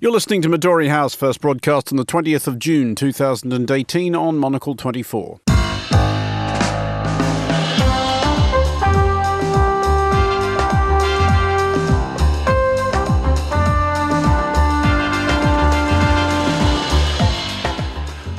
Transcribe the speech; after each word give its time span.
You're 0.00 0.12
listening 0.12 0.42
to 0.42 0.48
Midori 0.48 0.88
House, 0.88 1.16
first 1.16 1.40
broadcast 1.40 1.90
on 1.90 1.96
the 1.96 2.04
20th 2.04 2.46
of 2.46 2.60
June 2.60 2.94
2018 2.94 4.14
on 4.14 4.38
Monocle 4.38 4.76
24. 4.76 5.40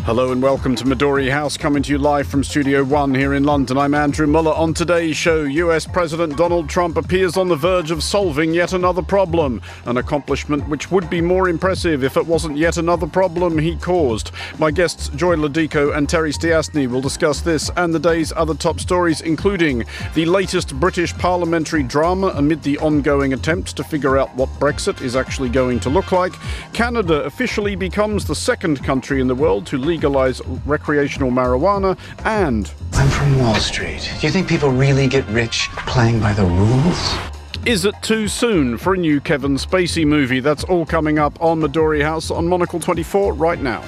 Hello 0.09 0.31
and 0.31 0.41
welcome 0.41 0.75
to 0.75 0.85
Midori 0.85 1.29
House, 1.29 1.55
coming 1.55 1.83
to 1.83 1.91
you 1.91 1.99
live 1.99 2.25
from 2.25 2.43
Studio 2.43 2.83
One 2.83 3.13
here 3.13 3.35
in 3.35 3.43
London. 3.43 3.77
I'm 3.77 3.93
Andrew 3.93 4.25
Mueller. 4.25 4.53
On 4.53 4.73
today's 4.73 5.15
show, 5.15 5.43
US 5.43 5.85
President 5.85 6.35
Donald 6.35 6.67
Trump 6.67 6.97
appears 6.97 7.37
on 7.37 7.47
the 7.47 7.55
verge 7.55 7.91
of 7.91 8.01
solving 8.01 8.51
yet 8.51 8.73
another 8.73 9.03
problem, 9.03 9.61
an 9.85 9.97
accomplishment 9.97 10.67
which 10.67 10.89
would 10.89 11.11
be 11.11 11.21
more 11.21 11.47
impressive 11.47 12.03
if 12.03 12.17
it 12.17 12.25
wasn't 12.25 12.57
yet 12.57 12.77
another 12.77 13.05
problem 13.05 13.59
he 13.59 13.75
caused. 13.75 14.31
My 14.57 14.71
guests, 14.71 15.09
Joy 15.09 15.35
Lo 15.35 15.47
Dico 15.47 15.91
and 15.91 16.09
Terry 16.09 16.31
Stiastny, 16.31 16.89
will 16.89 17.01
discuss 17.01 17.41
this 17.41 17.69
and 17.77 17.93
the 17.93 17.99
day's 17.99 18.33
other 18.35 18.55
top 18.55 18.79
stories, 18.79 19.21
including 19.21 19.85
the 20.15 20.25
latest 20.25 20.73
British 20.79 21.13
parliamentary 21.13 21.83
drama 21.83 22.29
amid 22.29 22.63
the 22.63 22.79
ongoing 22.79 23.33
attempts 23.33 23.73
to 23.73 23.83
figure 23.83 24.17
out 24.17 24.35
what 24.35 24.49
Brexit 24.59 25.03
is 25.03 25.15
actually 25.15 25.49
going 25.49 25.79
to 25.81 25.91
look 25.91 26.11
like. 26.11 26.33
Canada 26.73 27.21
officially 27.25 27.75
becomes 27.75 28.25
the 28.25 28.33
second 28.33 28.83
country 28.83 29.21
in 29.21 29.27
the 29.27 29.35
world 29.35 29.67
to 29.67 29.77
legalize 29.77 29.98
legalize 29.99 30.41
recreational 30.65 31.29
marijuana, 31.29 31.97
and. 32.23 32.71
I'm 32.93 33.09
from 33.09 33.37
Wall 33.37 33.55
Street. 33.55 34.09
Do 34.21 34.27
you 34.27 34.31
think 34.31 34.47
people 34.47 34.69
really 34.69 35.07
get 35.07 35.27
rich 35.27 35.67
playing 35.75 36.21
by 36.21 36.31
the 36.31 36.45
rules? 36.45 37.13
Is 37.65 37.83
it 37.83 37.95
too 38.01 38.29
soon 38.29 38.77
for 38.77 38.93
a 38.93 38.97
new 38.97 39.19
Kevin 39.19 39.55
Spacey 39.55 40.07
movie? 40.07 40.39
That's 40.39 40.63
all 40.63 40.85
coming 40.85 41.19
up 41.19 41.41
on 41.41 41.59
Midori 41.59 42.01
House 42.01 42.31
on 42.31 42.47
Monocle 42.47 42.79
24 42.79 43.33
right 43.33 43.61
now. 43.61 43.83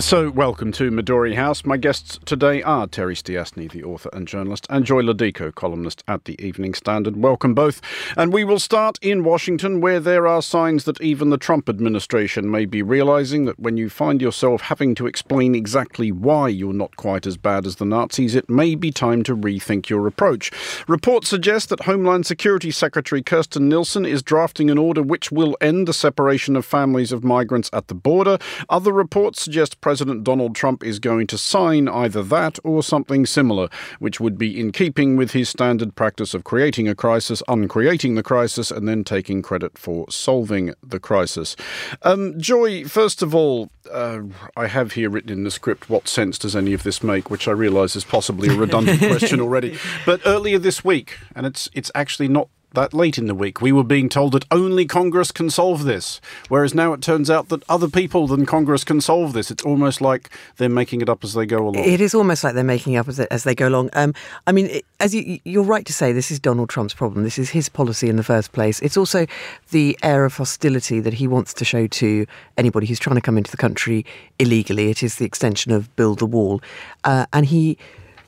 So, 0.00 0.30
welcome 0.30 0.72
to 0.72 0.90
Midori 0.90 1.34
House. 1.34 1.66
My 1.66 1.76
guests 1.76 2.18
today 2.24 2.62
are 2.62 2.86
Terry 2.86 3.14
Stiastny, 3.14 3.70
the 3.70 3.84
author 3.84 4.08
and 4.14 4.26
journalist, 4.26 4.66
and 4.70 4.86
Joy 4.86 5.02
Lo 5.02 5.12
Dico, 5.12 5.52
columnist 5.52 6.02
at 6.08 6.24
the 6.24 6.42
Evening 6.42 6.72
Standard. 6.72 7.18
Welcome 7.18 7.52
both. 7.52 7.82
And 8.16 8.32
we 8.32 8.42
will 8.42 8.58
start 8.58 8.98
in 9.02 9.24
Washington, 9.24 9.82
where 9.82 10.00
there 10.00 10.26
are 10.26 10.40
signs 10.40 10.84
that 10.84 11.02
even 11.02 11.28
the 11.28 11.36
Trump 11.36 11.68
administration 11.68 12.50
may 12.50 12.64
be 12.64 12.82
realizing 12.82 13.44
that 13.44 13.60
when 13.60 13.76
you 13.76 13.90
find 13.90 14.22
yourself 14.22 14.62
having 14.62 14.94
to 14.94 15.06
explain 15.06 15.54
exactly 15.54 16.10
why 16.10 16.48
you're 16.48 16.72
not 16.72 16.96
quite 16.96 17.26
as 17.26 17.36
bad 17.36 17.66
as 17.66 17.76
the 17.76 17.84
Nazis, 17.84 18.34
it 18.34 18.48
may 18.48 18.74
be 18.74 18.90
time 18.90 19.22
to 19.24 19.36
rethink 19.36 19.90
your 19.90 20.06
approach. 20.06 20.50
Reports 20.88 21.28
suggest 21.28 21.68
that 21.68 21.82
Homeland 21.82 22.24
Security 22.24 22.70
Secretary 22.70 23.22
Kirstjen 23.22 23.68
Nielsen 23.68 24.06
is 24.06 24.22
drafting 24.22 24.70
an 24.70 24.78
order 24.78 25.02
which 25.02 25.30
will 25.30 25.58
end 25.60 25.86
the 25.86 25.92
separation 25.92 26.56
of 26.56 26.64
families 26.64 27.12
of 27.12 27.22
migrants 27.22 27.68
at 27.74 27.88
the 27.88 27.94
border. 27.94 28.38
Other 28.70 28.94
reports 28.94 29.42
suggest 29.42 29.82
President 29.90 30.22
Donald 30.22 30.54
Trump 30.54 30.84
is 30.84 31.00
going 31.00 31.26
to 31.26 31.36
sign 31.36 31.88
either 31.88 32.22
that 32.22 32.60
or 32.62 32.80
something 32.80 33.26
similar, 33.26 33.68
which 33.98 34.20
would 34.20 34.38
be 34.38 34.60
in 34.60 34.70
keeping 34.70 35.16
with 35.16 35.32
his 35.32 35.48
standard 35.48 35.96
practice 35.96 36.32
of 36.32 36.44
creating 36.44 36.86
a 36.86 36.94
crisis, 36.94 37.42
uncreating 37.48 38.14
the 38.14 38.22
crisis, 38.22 38.70
and 38.70 38.86
then 38.86 39.02
taking 39.02 39.42
credit 39.42 39.76
for 39.76 40.08
solving 40.08 40.72
the 40.80 41.00
crisis. 41.00 41.56
Um, 42.02 42.40
Joy, 42.40 42.84
first 42.84 43.20
of 43.20 43.34
all, 43.34 43.68
uh, 43.90 44.20
I 44.56 44.68
have 44.68 44.92
here 44.92 45.10
written 45.10 45.32
in 45.32 45.42
the 45.42 45.50
script, 45.50 45.90
what 45.90 46.06
sense 46.06 46.38
does 46.38 46.54
any 46.54 46.72
of 46.72 46.84
this 46.84 47.02
make? 47.02 47.28
Which 47.28 47.48
I 47.48 47.50
realise 47.50 47.96
is 47.96 48.04
possibly 48.04 48.48
a 48.48 48.56
redundant 48.56 49.00
question 49.08 49.40
already. 49.40 49.76
But 50.06 50.20
earlier 50.24 50.60
this 50.60 50.84
week, 50.84 51.18
and 51.34 51.46
it's 51.46 51.68
it's 51.72 51.90
actually 51.96 52.28
not 52.28 52.48
that 52.74 52.94
late 52.94 53.18
in 53.18 53.26
the 53.26 53.34
week, 53.34 53.60
we 53.60 53.72
were 53.72 53.84
being 53.84 54.08
told 54.08 54.32
that 54.32 54.44
only 54.50 54.86
Congress 54.86 55.32
can 55.32 55.50
solve 55.50 55.84
this. 55.84 56.20
Whereas 56.48 56.74
now 56.74 56.92
it 56.92 57.02
turns 57.02 57.30
out 57.30 57.48
that 57.48 57.62
other 57.68 57.88
people 57.88 58.26
than 58.26 58.46
Congress 58.46 58.84
can 58.84 59.00
solve 59.00 59.32
this. 59.32 59.50
It's 59.50 59.64
almost 59.64 60.00
like 60.00 60.30
they're 60.56 60.68
making 60.68 61.00
it 61.00 61.08
up 61.08 61.24
as 61.24 61.34
they 61.34 61.46
go 61.46 61.58
along. 61.58 61.84
It 61.84 62.00
is 62.00 62.14
almost 62.14 62.44
like 62.44 62.54
they're 62.54 62.64
making 62.64 62.96
up 62.96 63.08
as, 63.08 63.20
as 63.20 63.44
they 63.44 63.54
go 63.54 63.68
along. 63.68 63.90
Um, 63.94 64.14
I 64.46 64.52
mean, 64.52 64.80
as 65.00 65.14
you, 65.14 65.40
you're 65.44 65.64
right 65.64 65.84
to 65.86 65.92
say, 65.92 66.12
this 66.12 66.30
is 66.30 66.38
Donald 66.38 66.68
Trump's 66.68 66.94
problem. 66.94 67.24
This 67.24 67.38
is 67.38 67.50
his 67.50 67.68
policy 67.68 68.08
in 68.08 68.16
the 68.16 68.22
first 68.22 68.52
place. 68.52 68.80
It's 68.80 68.96
also 68.96 69.26
the 69.70 69.98
air 70.02 70.24
of 70.24 70.36
hostility 70.36 71.00
that 71.00 71.14
he 71.14 71.26
wants 71.26 71.52
to 71.54 71.64
show 71.64 71.86
to 71.86 72.26
anybody 72.56 72.86
who's 72.86 72.98
trying 72.98 73.16
to 73.16 73.22
come 73.22 73.36
into 73.36 73.50
the 73.50 73.56
country 73.56 74.06
illegally. 74.38 74.90
It 74.90 75.02
is 75.02 75.16
the 75.16 75.24
extension 75.24 75.72
of 75.72 75.94
build 75.96 76.20
the 76.20 76.26
wall. 76.26 76.62
Uh, 77.04 77.26
and 77.32 77.46
he 77.46 77.78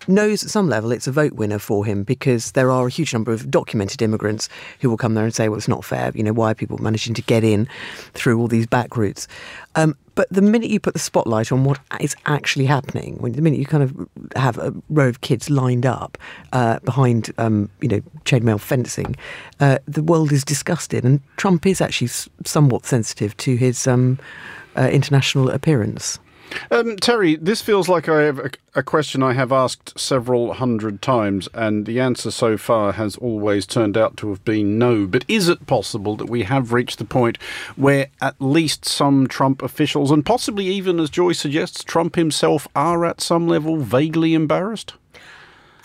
knows 0.08 0.42
at 0.44 0.50
some 0.50 0.68
level 0.68 0.92
it's 0.92 1.06
a 1.06 1.12
vote 1.12 1.32
winner 1.34 1.58
for 1.58 1.84
him 1.84 2.02
because 2.02 2.52
there 2.52 2.70
are 2.70 2.86
a 2.86 2.90
huge 2.90 3.12
number 3.12 3.32
of 3.32 3.50
documented 3.50 4.02
immigrants 4.02 4.48
who 4.80 4.90
will 4.90 4.96
come 4.96 5.14
there 5.14 5.24
and 5.24 5.34
say, 5.34 5.48
well, 5.48 5.58
it's 5.58 5.68
not 5.68 5.84
fair. 5.84 6.12
You 6.14 6.22
know, 6.22 6.32
why 6.32 6.50
are 6.50 6.54
people 6.54 6.78
managing 6.78 7.14
to 7.14 7.22
get 7.22 7.44
in 7.44 7.68
through 8.14 8.38
all 8.38 8.48
these 8.48 8.66
back 8.66 8.96
routes? 8.96 9.28
Um, 9.74 9.96
but 10.14 10.28
the 10.30 10.42
minute 10.42 10.68
you 10.68 10.78
put 10.78 10.92
the 10.92 11.00
spotlight 11.00 11.50
on 11.52 11.64
what 11.64 11.80
is 12.00 12.14
actually 12.26 12.66
happening, 12.66 13.16
when 13.18 13.32
the 13.32 13.40
minute 13.40 13.58
you 13.58 13.66
kind 13.66 13.82
of 13.82 14.08
have 14.36 14.58
a 14.58 14.74
row 14.90 15.08
of 15.08 15.22
kids 15.22 15.48
lined 15.48 15.86
up 15.86 16.18
uh, 16.52 16.78
behind, 16.80 17.32
um, 17.38 17.70
you 17.80 17.88
know, 17.88 18.00
chainmail 18.24 18.60
fencing, 18.60 19.16
uh, 19.60 19.78
the 19.86 20.02
world 20.02 20.30
is 20.32 20.44
disgusted. 20.44 21.04
And 21.04 21.20
Trump 21.38 21.66
is 21.66 21.80
actually 21.80 22.10
somewhat 22.44 22.84
sensitive 22.84 23.36
to 23.38 23.56
his 23.56 23.86
um, 23.86 24.18
uh, 24.76 24.88
international 24.92 25.48
appearance. 25.48 26.18
Um, 26.70 26.96
Terry, 26.96 27.36
this 27.36 27.62
feels 27.62 27.88
like 27.88 28.08
I 28.08 28.22
have 28.22 28.38
a, 28.38 28.50
a, 28.74 28.82
question 28.82 29.22
I 29.22 29.32
have 29.32 29.52
asked 29.52 29.98
several 29.98 30.54
hundred 30.54 31.02
times, 31.02 31.48
and 31.54 31.86
the 31.86 32.00
answer 32.00 32.30
so 32.30 32.56
far 32.56 32.92
has 32.92 33.16
always 33.16 33.66
turned 33.66 33.96
out 33.96 34.16
to 34.18 34.30
have 34.30 34.44
been 34.44 34.78
no. 34.78 35.06
But 35.06 35.24
is 35.28 35.48
it 35.48 35.66
possible 35.66 36.16
that 36.16 36.30
we 36.30 36.42
have 36.44 36.72
reached 36.72 36.98
the 36.98 37.04
point 37.04 37.40
where 37.76 38.08
at 38.20 38.40
least 38.40 38.84
some 38.84 39.26
Trump 39.26 39.62
officials, 39.62 40.10
and 40.10 40.24
possibly 40.24 40.66
even, 40.66 40.98
as 41.00 41.10
Joy 41.10 41.32
suggests, 41.32 41.84
Trump 41.84 42.16
himself, 42.16 42.66
are 42.74 43.04
at 43.04 43.20
some 43.20 43.48
level 43.48 43.78
vaguely 43.78 44.34
embarrassed? 44.34 44.94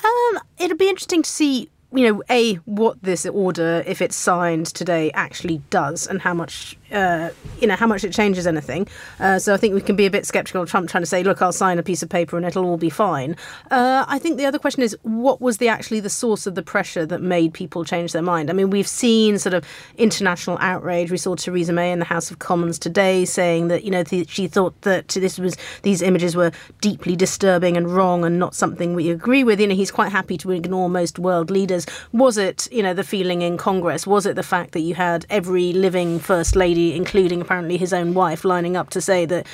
Um, 0.03 0.39
it'll 0.57 0.77
be 0.77 0.89
interesting 0.89 1.23
to 1.23 1.29
see 1.29 1.69
you 1.94 2.11
know, 2.11 2.23
a 2.29 2.56
what 2.66 3.01
this 3.01 3.25
order, 3.25 3.83
if 3.88 4.01
it's 4.01 4.16
signed 4.16 4.67
today, 4.67 5.11
actually 5.13 5.61
does, 5.69 6.06
and 6.06 6.22
how 6.22 6.33
much 6.33 6.77
uh, 6.91 7.29
you 7.59 7.67
know 7.67 7.75
how 7.75 7.87
much 7.87 8.03
it 8.03 8.13
changes 8.13 8.47
anything. 8.47 8.87
Uh, 9.19 9.39
so 9.39 9.53
I 9.53 9.57
think 9.57 9.73
we 9.73 9.81
can 9.81 9.95
be 9.95 10.05
a 10.05 10.11
bit 10.11 10.25
skeptical 10.25 10.61
of 10.61 10.69
Trump 10.69 10.89
trying 10.89 11.03
to 11.03 11.07
say, 11.07 11.23
"Look, 11.23 11.41
I'll 11.41 11.51
sign 11.51 11.79
a 11.79 11.83
piece 11.83 12.03
of 12.03 12.09
paper 12.09 12.37
and 12.37 12.45
it'll 12.45 12.65
all 12.65 12.77
be 12.77 12.89
fine." 12.89 13.35
Uh, 13.71 14.05
I 14.07 14.19
think 14.19 14.37
the 14.37 14.45
other 14.45 14.59
question 14.59 14.83
is, 14.83 14.97
what 15.01 15.41
was 15.41 15.57
the 15.57 15.67
actually 15.67 15.99
the 15.99 16.09
source 16.09 16.47
of 16.47 16.55
the 16.55 16.61
pressure 16.61 17.05
that 17.05 17.21
made 17.21 17.53
people 17.53 17.83
change 17.83 18.13
their 18.13 18.21
mind? 18.21 18.49
I 18.49 18.53
mean, 18.53 18.69
we've 18.69 18.87
seen 18.87 19.37
sort 19.37 19.53
of 19.53 19.65
international 19.97 20.57
outrage. 20.61 21.11
We 21.11 21.17
saw 21.17 21.35
Theresa 21.35 21.73
May 21.73 21.91
in 21.91 21.99
the 21.99 22.05
House 22.05 22.31
of 22.31 22.39
Commons 22.39 22.79
today 22.79 23.25
saying 23.25 23.67
that 23.67 23.83
you 23.83 23.91
know 23.91 24.03
th- 24.03 24.29
she 24.29 24.47
thought 24.47 24.79
that 24.83 25.09
this 25.09 25.37
was 25.37 25.57
these 25.81 26.01
images 26.01 26.35
were 26.35 26.51
deeply 26.81 27.15
disturbing 27.15 27.75
and 27.75 27.89
wrong 27.89 28.23
and 28.23 28.39
not 28.39 28.55
something 28.55 28.93
we 28.93 29.09
agree 29.09 29.43
with. 29.43 29.59
You 29.59 29.67
know, 29.67 29.75
he's 29.75 29.91
quite 29.91 30.11
happy 30.11 30.37
to 30.37 30.51
ignore 30.51 30.89
most 30.89 31.19
world 31.19 31.51
leaders. 31.51 31.85
Was 32.13 32.37
it 32.37 32.67
you 32.71 32.83
know 32.83 32.93
the 32.93 33.03
feeling 33.03 33.41
in 33.41 33.57
Congress? 33.57 34.07
Was 34.07 34.25
it 34.25 34.35
the 34.35 34.43
fact 34.43 34.71
that 34.71 34.81
you 34.81 34.95
had 34.95 35.25
every 35.29 35.73
living 35.73 36.19
first 36.19 36.55
lady 36.55 36.76
lady, 36.77 36.95
including 36.95 37.41
apparently 37.41 37.77
his 37.77 37.93
own 37.93 38.13
wife, 38.13 38.45
lining 38.45 38.77
up 38.77 38.89
to 38.91 39.01
say 39.01 39.25
that 39.25 39.45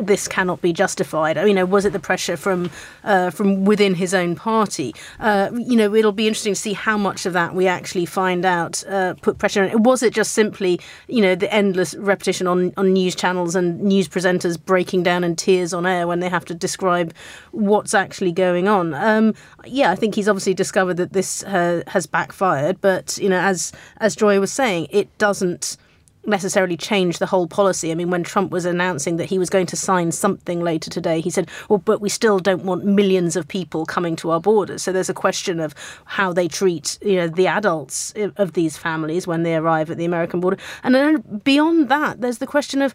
this 0.00 0.26
cannot 0.26 0.60
be 0.62 0.72
justified. 0.72 1.36
You 1.36 1.54
know, 1.54 1.66
was 1.66 1.84
it 1.84 1.92
the 1.92 2.00
pressure 2.00 2.36
from 2.36 2.70
uh, 3.04 3.30
from 3.30 3.64
within 3.64 3.94
his 3.94 4.14
own 4.14 4.34
party? 4.34 4.94
Uh, 5.20 5.50
you 5.52 5.76
know, 5.76 5.94
it'll 5.94 6.12
be 6.12 6.26
interesting 6.26 6.54
to 6.54 6.60
see 6.60 6.72
how 6.72 6.96
much 6.96 7.26
of 7.26 7.34
that 7.34 7.54
we 7.54 7.66
actually 7.66 8.06
find 8.06 8.44
out. 8.44 8.82
Uh, 8.86 9.14
put 9.22 9.38
pressure. 9.38 9.64
on 9.64 9.82
Was 9.82 10.02
it 10.02 10.12
just 10.14 10.32
simply, 10.32 10.80
you 11.08 11.20
know, 11.20 11.34
the 11.34 11.52
endless 11.52 11.94
repetition 11.94 12.46
on 12.46 12.72
on 12.76 12.92
news 12.92 13.14
channels 13.14 13.54
and 13.54 13.80
news 13.80 14.08
presenters 14.08 14.58
breaking 14.62 15.02
down 15.02 15.24
in 15.24 15.36
tears 15.36 15.72
on 15.72 15.86
air 15.86 16.06
when 16.06 16.20
they 16.20 16.28
have 16.28 16.44
to 16.46 16.54
describe 16.54 17.14
what's 17.52 17.94
actually 17.94 18.32
going 18.32 18.68
on? 18.68 18.94
Um, 18.94 19.34
yeah, 19.64 19.90
I 19.90 19.94
think 19.94 20.14
he's 20.14 20.28
obviously 20.28 20.54
discovered 20.54 20.96
that 20.96 21.12
this 21.12 21.42
uh, 21.44 21.82
has 21.88 22.06
backfired. 22.06 22.80
But 22.80 23.18
you 23.18 23.28
know, 23.28 23.40
as 23.40 23.72
as 23.98 24.16
Joy 24.16 24.40
was 24.40 24.50
saying, 24.50 24.88
it 24.90 25.06
doesn't 25.18 25.76
necessarily 26.24 26.76
change 26.76 27.18
the 27.18 27.26
whole 27.26 27.46
policy. 27.46 27.90
I 27.90 27.94
mean, 27.94 28.10
when 28.10 28.22
Trump 28.22 28.52
was 28.52 28.64
announcing 28.64 29.16
that 29.16 29.26
he 29.26 29.38
was 29.38 29.50
going 29.50 29.66
to 29.66 29.76
sign 29.76 30.12
something 30.12 30.60
later 30.60 30.90
today, 30.90 31.20
he 31.20 31.30
said, 31.30 31.50
well, 31.68 31.78
but 31.78 32.00
we 32.00 32.08
still 32.08 32.38
don't 32.38 32.64
want 32.64 32.84
millions 32.84 33.36
of 33.36 33.48
people 33.48 33.84
coming 33.86 34.16
to 34.16 34.30
our 34.30 34.40
borders. 34.40 34.82
So 34.82 34.92
there's 34.92 35.08
a 35.08 35.14
question 35.14 35.60
of 35.60 35.74
how 36.04 36.32
they 36.32 36.48
treat, 36.48 36.98
you 37.02 37.16
know, 37.16 37.28
the 37.28 37.46
adults 37.46 38.14
of 38.36 38.52
these 38.52 38.76
families 38.76 39.26
when 39.26 39.42
they 39.42 39.56
arrive 39.56 39.90
at 39.90 39.98
the 39.98 40.04
American 40.04 40.40
border. 40.40 40.58
And 40.82 40.94
then 40.94 41.40
beyond 41.44 41.88
that, 41.88 42.20
there's 42.20 42.38
the 42.38 42.46
question 42.46 42.82
of 42.82 42.94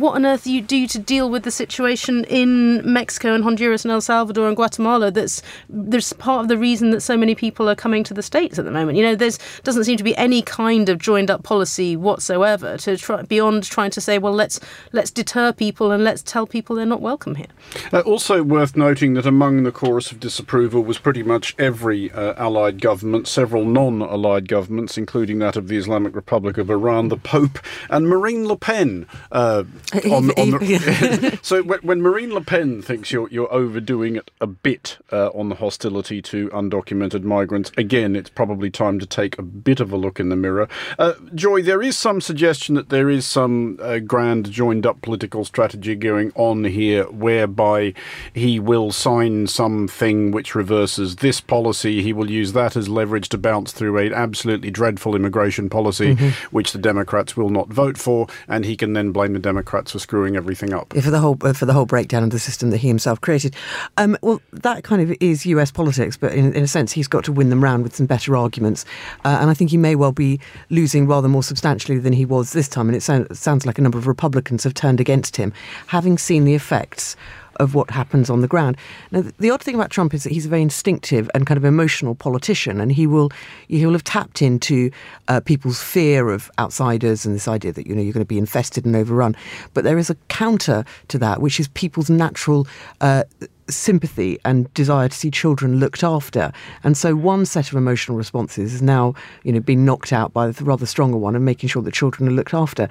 what 0.00 0.14
on 0.14 0.26
earth 0.26 0.44
do 0.44 0.52
you 0.52 0.62
do 0.62 0.86
to 0.86 0.98
deal 0.98 1.30
with 1.30 1.42
the 1.42 1.50
situation 1.50 2.24
in 2.24 2.80
Mexico 2.90 3.34
and 3.34 3.44
Honduras 3.44 3.84
and 3.84 3.92
El 3.92 4.00
Salvador 4.00 4.48
and 4.48 4.56
Guatemala 4.56 5.10
that's 5.10 5.42
there's 5.68 6.12
part 6.14 6.42
of 6.42 6.48
the 6.48 6.58
reason 6.58 6.90
that 6.90 7.00
so 7.00 7.16
many 7.16 7.34
people 7.34 7.68
are 7.68 7.74
coming 7.74 8.04
to 8.04 8.14
the 8.14 8.22
states 8.22 8.58
at 8.58 8.64
the 8.64 8.70
moment 8.70 8.96
you 8.96 9.04
know 9.04 9.14
there's 9.14 9.38
doesn't 9.62 9.84
seem 9.84 9.96
to 9.96 10.04
be 10.04 10.16
any 10.16 10.42
kind 10.42 10.88
of 10.88 10.98
joined 10.98 11.30
up 11.30 11.42
policy 11.42 11.96
whatsoever 11.96 12.76
to 12.78 12.96
try 12.96 13.22
beyond 13.22 13.64
trying 13.64 13.90
to 13.90 14.00
say, 14.00 14.18
well, 14.18 14.32
let's 14.32 14.60
let's 14.92 15.10
deter 15.10 15.52
people 15.52 15.90
and 15.90 16.04
let's 16.04 16.22
tell 16.22 16.46
people 16.46 16.76
they're 16.76 16.86
not 16.86 17.00
welcome 17.00 17.34
here. 17.34 17.46
Uh, 17.92 18.00
also 18.00 18.42
worth 18.42 18.76
noting 18.76 19.14
that 19.14 19.26
among 19.26 19.62
the 19.62 19.72
chorus 19.72 20.10
of 20.12 20.20
disapproval 20.20 20.82
was 20.82 20.98
pretty 20.98 21.22
much 21.22 21.54
every 21.58 22.10
uh, 22.12 22.34
allied 22.36 22.80
government, 22.80 23.28
several 23.28 23.64
non-allied 23.64 24.48
governments, 24.48 24.96
including 24.96 25.38
that 25.38 25.56
of 25.56 25.68
the 25.68 25.76
Islamic 25.76 26.14
Republic 26.14 26.58
of 26.58 26.70
Iran, 26.70 27.08
the 27.08 27.16
Pope, 27.16 27.58
and 27.90 28.08
Marine 28.08 28.46
Le 28.46 28.56
Pen. 28.56 29.06
Uh, 29.32 29.64
on, 29.94 30.30
on 30.38 30.50
the, 30.50 31.38
so 31.42 31.62
when, 31.62 31.80
when, 31.80 32.02
Marine 32.02 32.32
Le 32.32 32.40
Pen 32.40 32.82
thinks 32.82 33.12
you're 33.12 33.28
you're 33.30 33.52
overdoing 33.52 34.16
it 34.16 34.30
a 34.40 34.46
bit 34.46 34.98
uh, 35.12 35.28
on 35.28 35.48
the 35.48 35.56
hostility 35.56 36.20
to 36.22 36.48
undocumented 36.50 37.22
migrants, 37.22 37.70
again, 37.76 38.16
it's 38.16 38.30
probably 38.30 38.70
time 38.70 38.98
to 38.98 39.06
take 39.06 39.38
a 39.38 39.42
bit 39.42 39.80
of 39.80 39.92
a 39.92 39.96
look 39.96 40.18
in 40.18 40.28
the 40.28 40.36
mirror. 40.36 40.68
Uh, 40.98 41.14
Joy, 41.34 41.62
there 41.62 41.82
is 41.82 41.96
some 41.96 42.20
suggestion 42.20 42.74
that 42.74 42.88
there 42.88 43.08
is 43.08 43.26
some 43.26 43.78
uh, 43.80 43.98
grand 43.98 44.50
joined-up 44.50 45.02
political 45.02 45.44
strategy 45.44 45.94
going 45.94 46.32
on 46.34 46.64
here, 46.64 47.04
whereby 47.10 47.94
he 48.34 48.58
will 48.58 48.90
sign 48.92 49.46
something 49.46 50.30
which 50.30 50.54
reverses 50.54 51.16
this 51.16 51.40
policy. 51.40 52.02
He 52.02 52.12
will 52.12 52.30
use 52.30 52.52
that 52.52 52.76
as 52.76 52.88
leverage 52.88 53.28
to 53.30 53.38
bounce 53.38 53.72
through 53.72 53.98
an 53.98 54.12
absolutely 54.12 54.70
dreadful 54.70 55.14
immigration 55.14 55.70
policy, 55.70 56.14
mm-hmm. 56.14 56.28
which 56.54 56.72
the 56.72 56.78
Democrats 56.78 57.36
will 57.36 57.50
not 57.50 57.68
vote 57.68 57.98
for, 57.98 58.26
and 58.48 58.64
he 58.64 58.76
can 58.76 58.92
then 58.92 59.12
blame 59.12 59.32
the 59.32 59.38
Democrats 59.38 59.75
for 59.84 59.98
screwing 59.98 60.36
everything 60.36 60.72
up. 60.72 60.92
For 60.92 61.10
the 61.10 61.18
whole 61.18 61.36
for 61.36 61.66
the 61.66 61.72
whole 61.72 61.86
breakdown 61.86 62.24
of 62.24 62.30
the 62.30 62.38
system 62.38 62.70
that 62.70 62.78
he 62.78 62.88
himself 62.88 63.20
created. 63.20 63.54
Um, 63.96 64.16
well, 64.22 64.40
that 64.52 64.84
kind 64.84 65.02
of 65.02 65.16
is 65.20 65.46
U.S. 65.46 65.70
politics, 65.70 66.16
but 66.16 66.32
in, 66.32 66.52
in, 66.54 66.64
a 66.64 66.66
sense, 66.68 66.92
he's 66.92 67.08
got 67.08 67.24
to 67.24 67.32
win 67.32 67.50
them 67.50 67.62
round 67.62 67.82
with 67.82 67.94
some 67.94 68.06
better 68.06 68.36
arguments, 68.36 68.84
uh, 69.24 69.38
and 69.40 69.50
I 69.50 69.54
think 69.54 69.70
he 69.70 69.76
may 69.76 69.94
well 69.94 70.12
be 70.12 70.40
losing 70.70 71.06
rather 71.06 71.28
more 71.28 71.42
substantially 71.42 71.98
than 71.98 72.12
he 72.12 72.24
was 72.24 72.52
this 72.52 72.68
time. 72.68 72.88
And 72.88 72.96
it 72.96 73.02
sounds 73.02 73.66
like 73.66 73.78
a 73.78 73.82
number 73.82 73.98
of 73.98 74.06
Republicans 74.06 74.64
have 74.64 74.74
turned 74.74 75.00
against 75.00 75.36
him, 75.36 75.52
having 75.86 76.18
seen 76.18 76.44
the 76.44 76.54
effects 76.54 77.16
of 77.56 77.74
what 77.74 77.90
happens 77.90 78.30
on 78.30 78.40
the 78.40 78.48
ground. 78.48 78.76
Now, 79.10 79.24
the 79.38 79.50
odd 79.50 79.62
thing 79.62 79.74
about 79.74 79.90
Trump 79.90 80.14
is 80.14 80.24
that 80.24 80.32
he's 80.32 80.46
a 80.46 80.48
very 80.48 80.62
instinctive 80.62 81.30
and 81.34 81.46
kind 81.46 81.58
of 81.58 81.64
emotional 81.64 82.14
politician, 82.14 82.80
and 82.80 82.92
he 82.92 83.06
will 83.06 83.30
he 83.68 83.84
will 83.84 83.92
have 83.92 84.04
tapped 84.04 84.42
into 84.42 84.90
uh, 85.28 85.40
people's 85.40 85.82
fear 85.82 86.30
of 86.30 86.50
outsiders 86.58 87.26
and 87.26 87.34
this 87.34 87.48
idea 87.48 87.72
that 87.72 87.86
you 87.86 87.94
know 87.94 88.02
you're 88.02 88.12
going 88.12 88.24
to 88.24 88.26
be 88.26 88.38
infested 88.38 88.84
and 88.84 88.96
overrun. 88.96 89.36
But 89.74 89.84
there 89.84 89.98
is 89.98 90.10
a 90.10 90.14
counter 90.28 90.84
to 91.08 91.18
that, 91.18 91.40
which 91.40 91.60
is 91.60 91.68
people's 91.68 92.10
natural. 92.10 92.66
Uh, 93.00 93.24
sympathy 93.68 94.38
and 94.44 94.72
desire 94.74 95.08
to 95.08 95.16
see 95.16 95.30
children 95.30 95.80
looked 95.80 96.04
after. 96.04 96.52
And 96.84 96.96
so 96.96 97.16
one 97.16 97.44
set 97.46 97.70
of 97.70 97.76
emotional 97.76 98.16
responses 98.16 98.74
is 98.74 98.82
now, 98.82 99.14
you 99.42 99.52
know, 99.52 99.60
being 99.60 99.84
knocked 99.84 100.12
out 100.12 100.32
by 100.32 100.48
the 100.50 100.64
rather 100.64 100.86
stronger 100.86 101.16
one 101.16 101.34
and 101.34 101.44
making 101.44 101.68
sure 101.68 101.82
that 101.82 101.94
children 101.94 102.28
are 102.28 102.32
looked 102.32 102.54
after. 102.54 102.88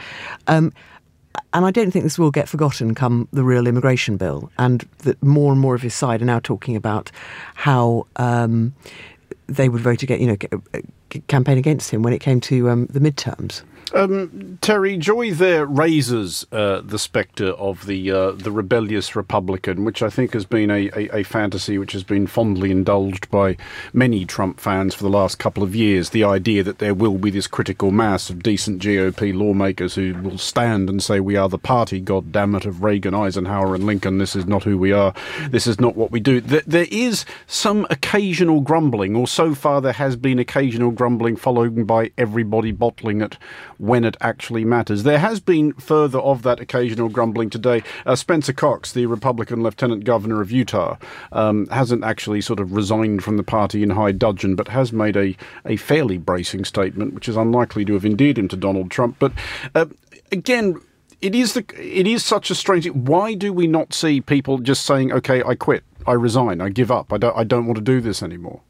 Um, 0.48 0.74
and 1.54 1.66
I 1.66 1.72
don't 1.72 1.92
think 1.92 2.04
this 2.04 2.20
will 2.20 2.32
get 2.32 2.50
forgotten 2.50 2.96
come 2.96 3.28
the 3.32 3.44
real 3.44 3.68
immigration 3.68 4.18
bill, 4.18 4.52
and 4.58 4.88
that 5.00 5.22
more 5.24 5.52
and 5.52 5.62
more 5.62 5.76
of 5.76 5.82
his 5.82 5.94
side 5.94 6.22
are 6.22 6.26
now 6.26 6.40
talking 6.40 6.76
about 6.76 7.12
how 7.56 8.08
um, 8.18 8.74
they 9.48 9.70
would 9.70 9.82
vote 9.82 10.04
against, 10.04 10.22
you 10.22 10.28
know, 10.28 10.82
campaign 11.28 11.58
against 11.58 11.90
him 11.92 12.02
when 12.02 12.14
it 12.14 12.20
came 12.20 12.40
to 12.42 12.70
um, 12.70 12.86
the 12.88 13.00
midterms. 13.00 13.64
Um, 13.94 14.58
Terry 14.62 14.98
Joy 14.98 15.32
there 15.32 15.66
raises 15.66 16.46
uh, 16.52 16.82
the 16.82 16.98
spectre 16.98 17.50
of 17.50 17.86
the 17.86 18.12
uh, 18.12 18.32
the 18.32 18.52
rebellious 18.52 19.16
Republican, 19.16 19.86
which 19.86 20.02
I 20.02 20.10
think 20.10 20.34
has 20.34 20.46
been 20.46 20.72
a, 20.72 20.90
a, 20.96 21.20
a, 21.20 21.24
fantasy 21.24 21.78
which 21.78 21.92
has 21.92 22.04
been 22.04 22.26
fondly 22.26 22.72
indulged 22.72 23.30
by 23.30 23.58
many 23.94 24.26
Trump 24.26 24.60
fans 24.60 24.96
for 24.96 25.04
the 25.04 25.10
last 25.10 25.38
couple 25.38 25.62
of 25.62 25.76
years. 25.76 26.10
The 26.10 26.24
idea 26.24 26.64
that 26.64 26.80
there 26.80 26.96
will 26.96 27.18
be 27.18 27.30
this 27.30 27.46
critical 27.46 27.92
mass 27.92 28.30
of 28.30 28.42
decent 28.42 28.82
GOP 28.82 29.34
lawmakers 29.36 29.96
who 29.96 30.16
will 30.16 30.40
stand 30.40 30.90
and 30.90 31.02
say, 31.02 31.20
"We 31.20 31.36
are 31.36 31.50
the 31.50 31.60
party, 31.60 32.00
God 32.00 32.32
damn 32.32 32.56
it, 32.56 32.66
of 32.66 32.84
Reagan, 32.84 33.14
Eisenhower, 33.14 33.76
and 33.76 33.86
Lincoln. 33.86 34.18
This 34.18 34.36
is 34.36 34.48
not 34.48 34.64
who 34.64 34.80
we 34.80 34.94
are. 34.94 35.14
This 35.52 35.68
is 35.68 35.80
not 35.80 35.96
what 35.96 36.12
we 36.12 36.20
do." 36.20 36.42
There 36.42 36.88
is 36.90 37.24
some 37.46 37.86
occasional 37.92 38.62
grumbling, 38.62 39.16
or 39.16 39.28
so 39.28 39.54
far 39.54 39.80
there 39.80 39.94
has 39.94 40.16
been 40.16 40.40
occasional 40.40 40.90
grumbling, 40.90 41.36
followed 41.36 41.86
by 41.86 42.12
everybody 42.18 42.72
bottling 42.72 43.22
it 43.22 43.38
when 43.78 44.04
it 44.04 44.18
actually 44.22 44.66
matters. 44.66 45.04
There 45.04 45.20
has 45.20 45.40
been 45.40 45.74
further 45.74 46.20
of 46.20 46.44
that 46.44 46.60
occasional 46.60 47.10
grumbling 47.10 47.50
today. 47.50 47.84
Uh, 48.06 48.16
Spencer 48.16 48.54
Cox, 48.54 48.92
the 48.92 49.06
Republican 49.06 49.64
Lieutenant 49.64 50.04
Governor 50.04 50.42
of 50.42 50.52
Utah, 50.52 50.98
um, 51.32 51.68
hasn't 51.68 52.04
actually 52.04 52.42
sort 52.42 52.60
of 52.60 52.74
resigned 52.74 53.24
from 53.24 53.38
the 53.38 53.44
party 53.44 53.84
in 53.84 53.92
high 53.92 54.12
dudgeon, 54.12 54.56
but 54.56 54.70
has 54.70 54.92
made 54.94 55.16
a, 55.16 55.36
a 55.66 55.76
fairly 55.78 56.18
bracing 56.18 56.66
statement, 56.66 57.14
which 57.14 57.30
is 57.30 57.36
unlikely 57.36 57.86
to 57.86 57.94
have 57.94 58.06
endeared 58.06 58.38
him 58.38 58.48
to 58.48 58.56
Donald 58.56 58.92
Trump. 58.92 59.18
But 59.20 59.34
uh, 59.74 59.86
again, 60.32 60.82
it 61.22 61.34
is 61.34 61.54
the 61.54 61.66
it 61.78 62.08
is 62.08 62.24
such 62.24 62.52
a 62.52 62.56
strange. 62.56 62.90
Why 62.90 63.34
do 63.34 63.54
we 63.54 63.68
not 63.68 63.94
see 63.94 64.22
people 64.22 64.60
just 64.60 64.86
saying, 64.86 65.12
"Okay, 65.12 65.42
I 65.44 65.56
quit, 65.56 65.84
I 66.06 66.14
resign, 66.14 66.62
I 66.62 66.70
give 66.70 66.92
up, 66.92 67.12
I 67.12 67.18
don't, 67.18 67.36
I 67.38 67.44
don't 67.44 67.66
want 67.66 67.78
to 67.78 67.84
do 67.84 68.02
this 68.02 68.22
anymore"? 68.22 68.62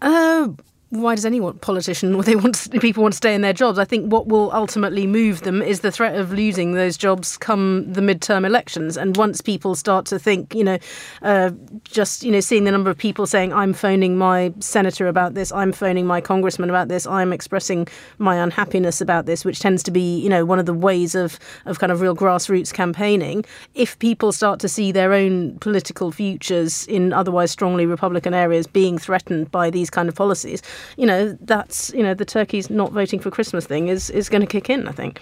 Uh, 0.00 0.48
why 0.90 1.14
does 1.14 1.24
any 1.24 1.40
politician 1.40 2.18
they 2.22 2.36
want 2.36 2.56
to, 2.56 2.80
people 2.80 3.02
want 3.02 3.12
to 3.14 3.16
stay 3.16 3.34
in 3.34 3.40
their 3.40 3.52
jobs? 3.52 3.78
I 3.78 3.84
think 3.84 4.12
what 4.12 4.26
will 4.26 4.52
ultimately 4.52 5.06
move 5.06 5.42
them 5.42 5.62
is 5.62 5.80
the 5.80 5.92
threat 5.92 6.16
of 6.16 6.32
losing 6.32 6.72
those 6.72 6.96
jobs 6.96 7.38
come 7.38 7.92
the 7.92 8.00
midterm 8.00 8.44
elections. 8.44 8.96
And 8.96 9.16
once 9.16 9.40
people 9.40 9.74
start 9.76 10.04
to 10.06 10.18
think, 10.18 10.54
you 10.54 10.64
know, 10.64 10.78
uh, 11.22 11.50
just 11.84 12.24
you 12.24 12.32
know, 12.32 12.40
seeing 12.40 12.64
the 12.64 12.72
number 12.72 12.90
of 12.90 12.98
people 12.98 13.26
saying, 13.26 13.52
"I'm 13.52 13.72
phoning 13.72 14.18
my 14.18 14.52
senator 14.58 15.06
about 15.06 15.34
this," 15.34 15.52
"I'm 15.52 15.72
phoning 15.72 16.06
my 16.06 16.20
congressman 16.20 16.70
about 16.70 16.88
this," 16.88 17.06
"I'm 17.06 17.32
expressing 17.32 17.86
my 18.18 18.36
unhappiness 18.36 19.00
about 19.00 19.26
this," 19.26 19.44
which 19.44 19.60
tends 19.60 19.82
to 19.84 19.90
be, 19.92 20.18
you 20.18 20.28
know, 20.28 20.44
one 20.44 20.58
of 20.58 20.66
the 20.66 20.74
ways 20.74 21.14
of 21.14 21.38
of 21.66 21.78
kind 21.78 21.92
of 21.92 22.00
real 22.00 22.16
grassroots 22.16 22.72
campaigning. 22.72 23.44
If 23.74 23.98
people 24.00 24.32
start 24.32 24.58
to 24.60 24.68
see 24.68 24.90
their 24.90 25.12
own 25.12 25.58
political 25.60 26.10
futures 26.10 26.86
in 26.88 27.12
otherwise 27.12 27.52
strongly 27.52 27.86
Republican 27.86 28.34
areas 28.34 28.66
being 28.66 28.98
threatened 28.98 29.52
by 29.52 29.70
these 29.70 29.88
kind 29.88 30.08
of 30.08 30.16
policies 30.16 30.62
you 30.96 31.06
know, 31.06 31.36
that's, 31.40 31.92
you 31.94 32.02
know, 32.02 32.14
the 32.14 32.24
turkeys 32.24 32.70
not 32.70 32.92
voting 32.92 33.20
for 33.20 33.30
Christmas 33.30 33.66
thing 33.66 33.88
is, 33.88 34.10
is 34.10 34.28
going 34.28 34.40
to 34.40 34.46
kick 34.46 34.70
in, 34.70 34.88
I 34.88 34.92
think. 34.92 35.20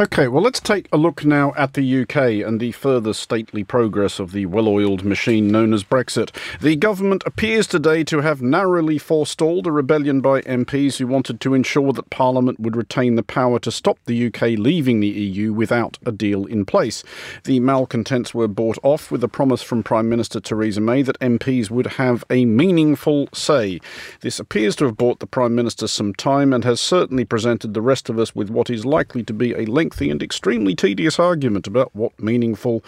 Okay, 0.00 0.28
well, 0.28 0.44
let's 0.44 0.60
take 0.60 0.86
a 0.92 0.96
look 0.96 1.24
now 1.24 1.52
at 1.56 1.72
the 1.72 2.02
UK 2.02 2.46
and 2.46 2.60
the 2.60 2.70
further 2.70 3.12
stately 3.12 3.64
progress 3.64 4.20
of 4.20 4.30
the 4.30 4.46
well 4.46 4.68
oiled 4.68 5.04
machine 5.04 5.48
known 5.48 5.74
as 5.74 5.82
Brexit. 5.82 6.30
The 6.60 6.76
government 6.76 7.24
appears 7.26 7.66
today 7.66 8.04
to 8.04 8.20
have 8.20 8.40
narrowly 8.40 8.98
forestalled 8.98 9.66
a 9.66 9.72
rebellion 9.72 10.20
by 10.20 10.42
MPs 10.42 10.98
who 10.98 11.08
wanted 11.08 11.40
to 11.40 11.52
ensure 11.52 11.92
that 11.94 12.10
Parliament 12.10 12.60
would 12.60 12.76
retain 12.76 13.16
the 13.16 13.24
power 13.24 13.58
to 13.58 13.72
stop 13.72 13.98
the 14.04 14.28
UK 14.28 14.56
leaving 14.56 15.00
the 15.00 15.08
EU 15.08 15.52
without 15.52 15.98
a 16.06 16.12
deal 16.12 16.46
in 16.46 16.64
place. 16.64 17.02
The 17.42 17.58
malcontents 17.58 18.32
were 18.32 18.46
bought 18.46 18.78
off 18.84 19.10
with 19.10 19.24
a 19.24 19.28
promise 19.28 19.62
from 19.62 19.82
Prime 19.82 20.08
Minister 20.08 20.38
Theresa 20.38 20.80
May 20.80 21.02
that 21.02 21.18
MPs 21.18 21.72
would 21.72 21.94
have 21.94 22.22
a 22.30 22.44
meaningful 22.44 23.28
say. 23.34 23.80
This 24.20 24.38
appears 24.38 24.76
to 24.76 24.84
have 24.84 24.96
bought 24.96 25.18
the 25.18 25.26
Prime 25.26 25.56
Minister 25.56 25.88
some 25.88 26.14
time 26.14 26.52
and 26.52 26.62
has 26.62 26.80
certainly 26.80 27.24
presented 27.24 27.74
the 27.74 27.82
rest 27.82 28.08
of 28.08 28.20
us 28.20 28.32
with 28.32 28.48
what 28.48 28.70
is 28.70 28.86
likely 28.86 29.24
to 29.24 29.32
be 29.32 29.54
a 29.54 29.66
lengthy 29.66 29.87
lengthy 29.88 30.10
and 30.10 30.22
extremely 30.22 30.74
tedious 30.74 31.18
argument 31.18 31.66
about 31.66 31.94
what 31.94 32.12
meaningful 32.20 32.84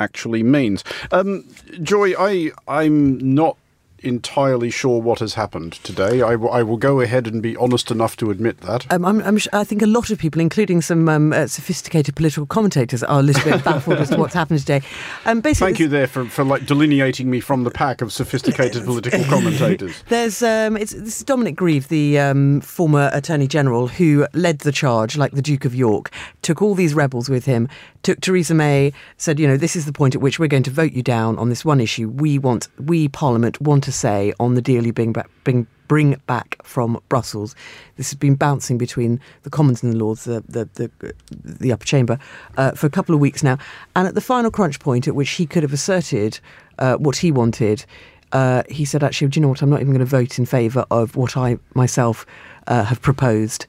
actually 0.00 0.42
means. 0.42 0.82
Um, 1.12 1.46
Joy, 1.80 2.14
I 2.18 2.50
I'm 2.66 3.18
not 3.34 3.56
entirely 4.02 4.70
sure 4.70 5.00
what 5.00 5.20
has 5.20 5.34
happened 5.34 5.74
today. 5.84 6.22
I, 6.22 6.32
w- 6.32 6.50
I 6.50 6.62
will 6.62 6.76
go 6.76 7.00
ahead 7.00 7.26
and 7.26 7.42
be 7.42 7.56
honest 7.56 7.90
enough 7.90 8.16
to 8.18 8.30
admit 8.30 8.60
that. 8.62 8.90
Um, 8.92 9.04
I'm, 9.04 9.20
I'm, 9.22 9.38
i 9.52 9.64
think 9.64 9.82
a 9.82 9.86
lot 9.86 10.10
of 10.10 10.18
people, 10.18 10.40
including 10.40 10.82
some 10.82 11.08
um, 11.08 11.32
uh, 11.32 11.46
sophisticated 11.46 12.16
political 12.16 12.46
commentators, 12.46 13.02
are 13.02 13.20
a 13.20 13.22
little 13.22 13.44
bit 13.50 13.64
baffled 13.64 13.98
as 13.98 14.10
to 14.10 14.16
what's 14.16 14.34
happened 14.34 14.60
today. 14.60 14.82
Um, 15.24 15.42
Thank 15.42 15.78
you 15.78 15.88
there 15.88 16.06
for, 16.06 16.24
for 16.26 16.44
like 16.44 16.66
delineating 16.66 17.30
me 17.30 17.40
from 17.40 17.64
the 17.64 17.70
pack 17.70 18.02
of 18.02 18.12
sophisticated 18.12 18.84
political 18.86 19.24
commentators. 19.24 20.02
There's 20.08 20.42
um, 20.42 20.76
it's 20.76 20.92
this 20.92 21.18
is 21.18 21.24
Dominic 21.24 21.56
Grieve, 21.56 21.88
the 21.88 22.18
um, 22.18 22.60
former 22.60 23.10
Attorney 23.12 23.46
General, 23.46 23.88
who 23.88 24.26
led 24.32 24.60
the 24.60 24.72
charge, 24.72 25.16
like 25.16 25.32
the 25.32 25.42
Duke 25.42 25.64
of 25.64 25.74
York, 25.74 26.10
took 26.42 26.62
all 26.62 26.74
these 26.74 26.94
rebels 26.94 27.28
with 27.28 27.44
him, 27.44 27.68
took 28.02 28.20
Theresa 28.20 28.54
May, 28.54 28.92
said, 29.16 29.38
you 29.38 29.46
know, 29.46 29.56
this 29.56 29.76
is 29.76 29.86
the 29.86 29.92
point 29.92 30.14
at 30.14 30.20
which 30.20 30.38
we're 30.38 30.48
going 30.48 30.62
to 30.64 30.70
vote 30.70 30.92
you 30.92 31.02
down 31.02 31.38
on 31.38 31.48
this 31.48 31.64
one 31.64 31.80
issue. 31.80 32.08
We 32.08 32.38
want, 32.38 32.68
we 32.78 33.08
Parliament 33.08 33.60
want 33.60 33.84
to 33.84 33.92
say 33.92 34.32
on 34.40 34.54
the 34.54 34.62
deal 34.62 34.86
you 34.86 34.92
bring 34.92 35.12
back, 35.12 35.28
bring, 35.44 35.66
bring 35.88 36.20
back 36.26 36.56
from 36.62 37.00
Brussels. 37.08 37.54
This 37.96 38.10
has 38.10 38.16
been 38.16 38.36
bouncing 38.36 38.78
between 38.78 39.20
the 39.42 39.50
Commons 39.50 39.82
and 39.82 39.92
the 39.92 39.96
Lords, 39.98 40.22
the 40.24 40.42
the 40.48 40.68
the, 40.74 41.14
the 41.42 41.72
upper 41.72 41.84
chamber, 41.84 42.18
uh, 42.56 42.70
for 42.72 42.86
a 42.86 42.90
couple 42.90 43.12
of 43.12 43.20
weeks 43.20 43.42
now. 43.42 43.58
And 43.96 44.06
at 44.06 44.14
the 44.14 44.20
final 44.20 44.52
crunch 44.52 44.78
point, 44.78 45.08
at 45.08 45.16
which 45.16 45.30
he 45.30 45.46
could 45.46 45.64
have 45.64 45.72
asserted 45.72 46.38
uh, 46.78 46.94
what 46.96 47.16
he 47.16 47.32
wanted, 47.32 47.84
uh, 48.30 48.62
he 48.68 48.84
said, 48.84 49.02
"Actually, 49.02 49.28
do 49.28 49.40
you 49.40 49.42
know 49.42 49.48
what? 49.48 49.62
I'm 49.62 49.70
not 49.70 49.80
even 49.80 49.92
going 49.92 49.98
to 49.98 50.04
vote 50.04 50.38
in 50.38 50.46
favour 50.46 50.86
of 50.92 51.16
what 51.16 51.36
I 51.36 51.58
myself 51.74 52.24
uh, 52.68 52.84
have 52.84 53.02
proposed." 53.02 53.66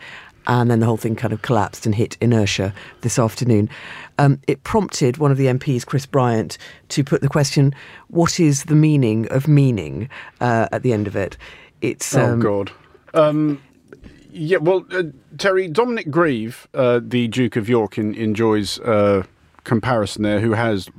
And 0.48 0.69
then 0.69 0.79
the 0.79 0.86
whole 0.86 0.98
thing 0.98 1.15
kind 1.15 1.33
of 1.33 1.41
collapsed 1.41 1.86
and 1.86 1.95
hit 1.95 2.17
inertia 2.21 2.74
this 3.01 3.19
afternoon. 3.19 3.69
Um, 4.17 4.39
it 4.48 4.63
prompted 4.63 5.17
one 5.17 5.31
of 5.31 5.38
the 5.38 5.45
MPs, 5.48 5.86
Chris 5.86 6.05
Bryant, 6.05 6.57
to 6.89 7.03
put 7.03 7.21
the 7.21 7.29
question, 7.29 7.74
"What 8.07 8.39
is 8.39 8.65
the 8.65 8.75
meaning 8.75 9.27
of 9.29 9.48
meaning?" 9.48 10.10
Uh, 10.39 10.67
at 10.71 10.83
the 10.83 10.93
end 10.93 11.07
of 11.07 11.15
it. 11.15 11.38
It's 11.81 12.15
oh 12.15 12.33
um, 12.33 12.39
god. 12.39 12.71
Um, 13.13 13.62
Yeah, 14.33 14.57
well, 14.57 14.86
uh, 14.91 15.03
Terry, 15.38 15.67
Dominic 15.67 16.10
Grieve, 16.10 16.67
uh, 16.74 17.01
the 17.03 17.27
Duke 17.27 17.57
of 17.57 17.67
York, 17.67 17.98
in, 17.98 18.15
enjoys 18.15 18.79
uh, 18.79 19.24
comparison 19.65 20.24
there, 20.24 20.39
who 20.39 20.53
has 20.53 20.89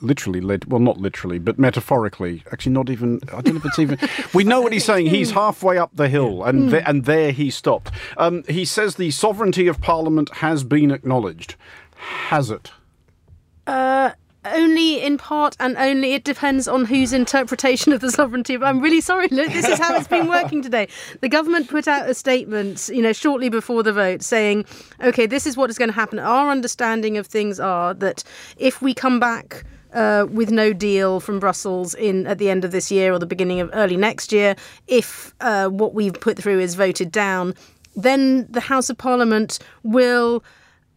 literally 0.00 0.40
led, 0.40 0.66
well, 0.66 0.80
not 0.80 0.98
literally, 0.98 1.38
but 1.38 1.58
metaphorically, 1.58 2.42
actually, 2.52 2.72
not 2.72 2.90
even, 2.90 3.20
I 3.32 3.40
don't 3.40 3.54
know 3.54 3.60
if 3.60 3.66
it's 3.66 3.78
even, 3.78 3.98
we 4.34 4.44
know 4.44 4.60
what 4.60 4.72
he's 4.72 4.84
saying. 4.84 5.06
He's 5.18 5.30
halfway 5.32 5.78
up 5.78 5.90
the 5.94 6.08
hill, 6.08 6.44
and, 6.44 6.70
th- 6.70 6.82
and 6.86 7.04
there 7.04 7.32
he 7.32 7.50
stopped. 7.50 7.90
Um, 8.16 8.44
he 8.48 8.64
says 8.64 8.96
the 8.96 9.10
sovereignty 9.10 9.66
of 9.66 9.80
Parliament 9.80 10.28
has 10.36 10.64
been 10.64 10.90
acknowledged. 10.90 11.56
Has 11.96 12.50
it? 12.50 12.70
Uh, 13.66 14.12
only 14.44 15.02
in 15.02 15.18
part 15.18 15.56
and 15.60 15.76
only 15.76 16.14
it 16.14 16.24
depends 16.24 16.68
on 16.68 16.84
whose 16.84 17.12
interpretation 17.12 17.92
of 17.92 18.00
the 18.00 18.10
sovereignty 18.10 18.54
of 18.54 18.62
I'm 18.62 18.80
really 18.80 19.00
sorry 19.00 19.28
this 19.28 19.66
is 19.66 19.78
how 19.78 19.96
it's 19.96 20.08
been 20.08 20.28
working 20.28 20.62
today 20.62 20.88
the 21.20 21.28
government 21.28 21.68
put 21.68 21.88
out 21.88 22.08
a 22.08 22.14
statement 22.14 22.88
you 22.92 23.02
know 23.02 23.12
shortly 23.12 23.48
before 23.48 23.82
the 23.82 23.92
vote 23.92 24.22
saying 24.22 24.64
okay 25.02 25.26
this 25.26 25.46
is 25.46 25.56
what 25.56 25.70
is 25.70 25.78
going 25.78 25.90
to 25.90 25.94
happen 25.94 26.18
our 26.18 26.50
understanding 26.50 27.16
of 27.18 27.26
things 27.26 27.58
are 27.58 27.94
that 27.94 28.22
if 28.56 28.80
we 28.80 28.94
come 28.94 29.18
back 29.18 29.64
uh, 29.98 30.26
with 30.30 30.52
no 30.52 30.72
deal 30.72 31.18
from 31.18 31.40
Brussels 31.40 31.92
in 31.94 32.24
at 32.28 32.38
the 32.38 32.48
end 32.48 32.64
of 32.64 32.70
this 32.70 32.88
year 32.88 33.12
or 33.12 33.18
the 33.18 33.26
beginning 33.26 33.58
of 33.58 33.68
early 33.72 33.96
next 33.96 34.32
year, 34.32 34.54
if 34.86 35.34
uh, 35.40 35.68
what 35.68 35.92
we've 35.92 36.14
put 36.14 36.38
through 36.38 36.60
is 36.60 36.76
voted 36.76 37.10
down, 37.10 37.52
then 37.96 38.46
the 38.48 38.60
House 38.60 38.88
of 38.88 38.96
Parliament 38.96 39.58
will 39.82 40.44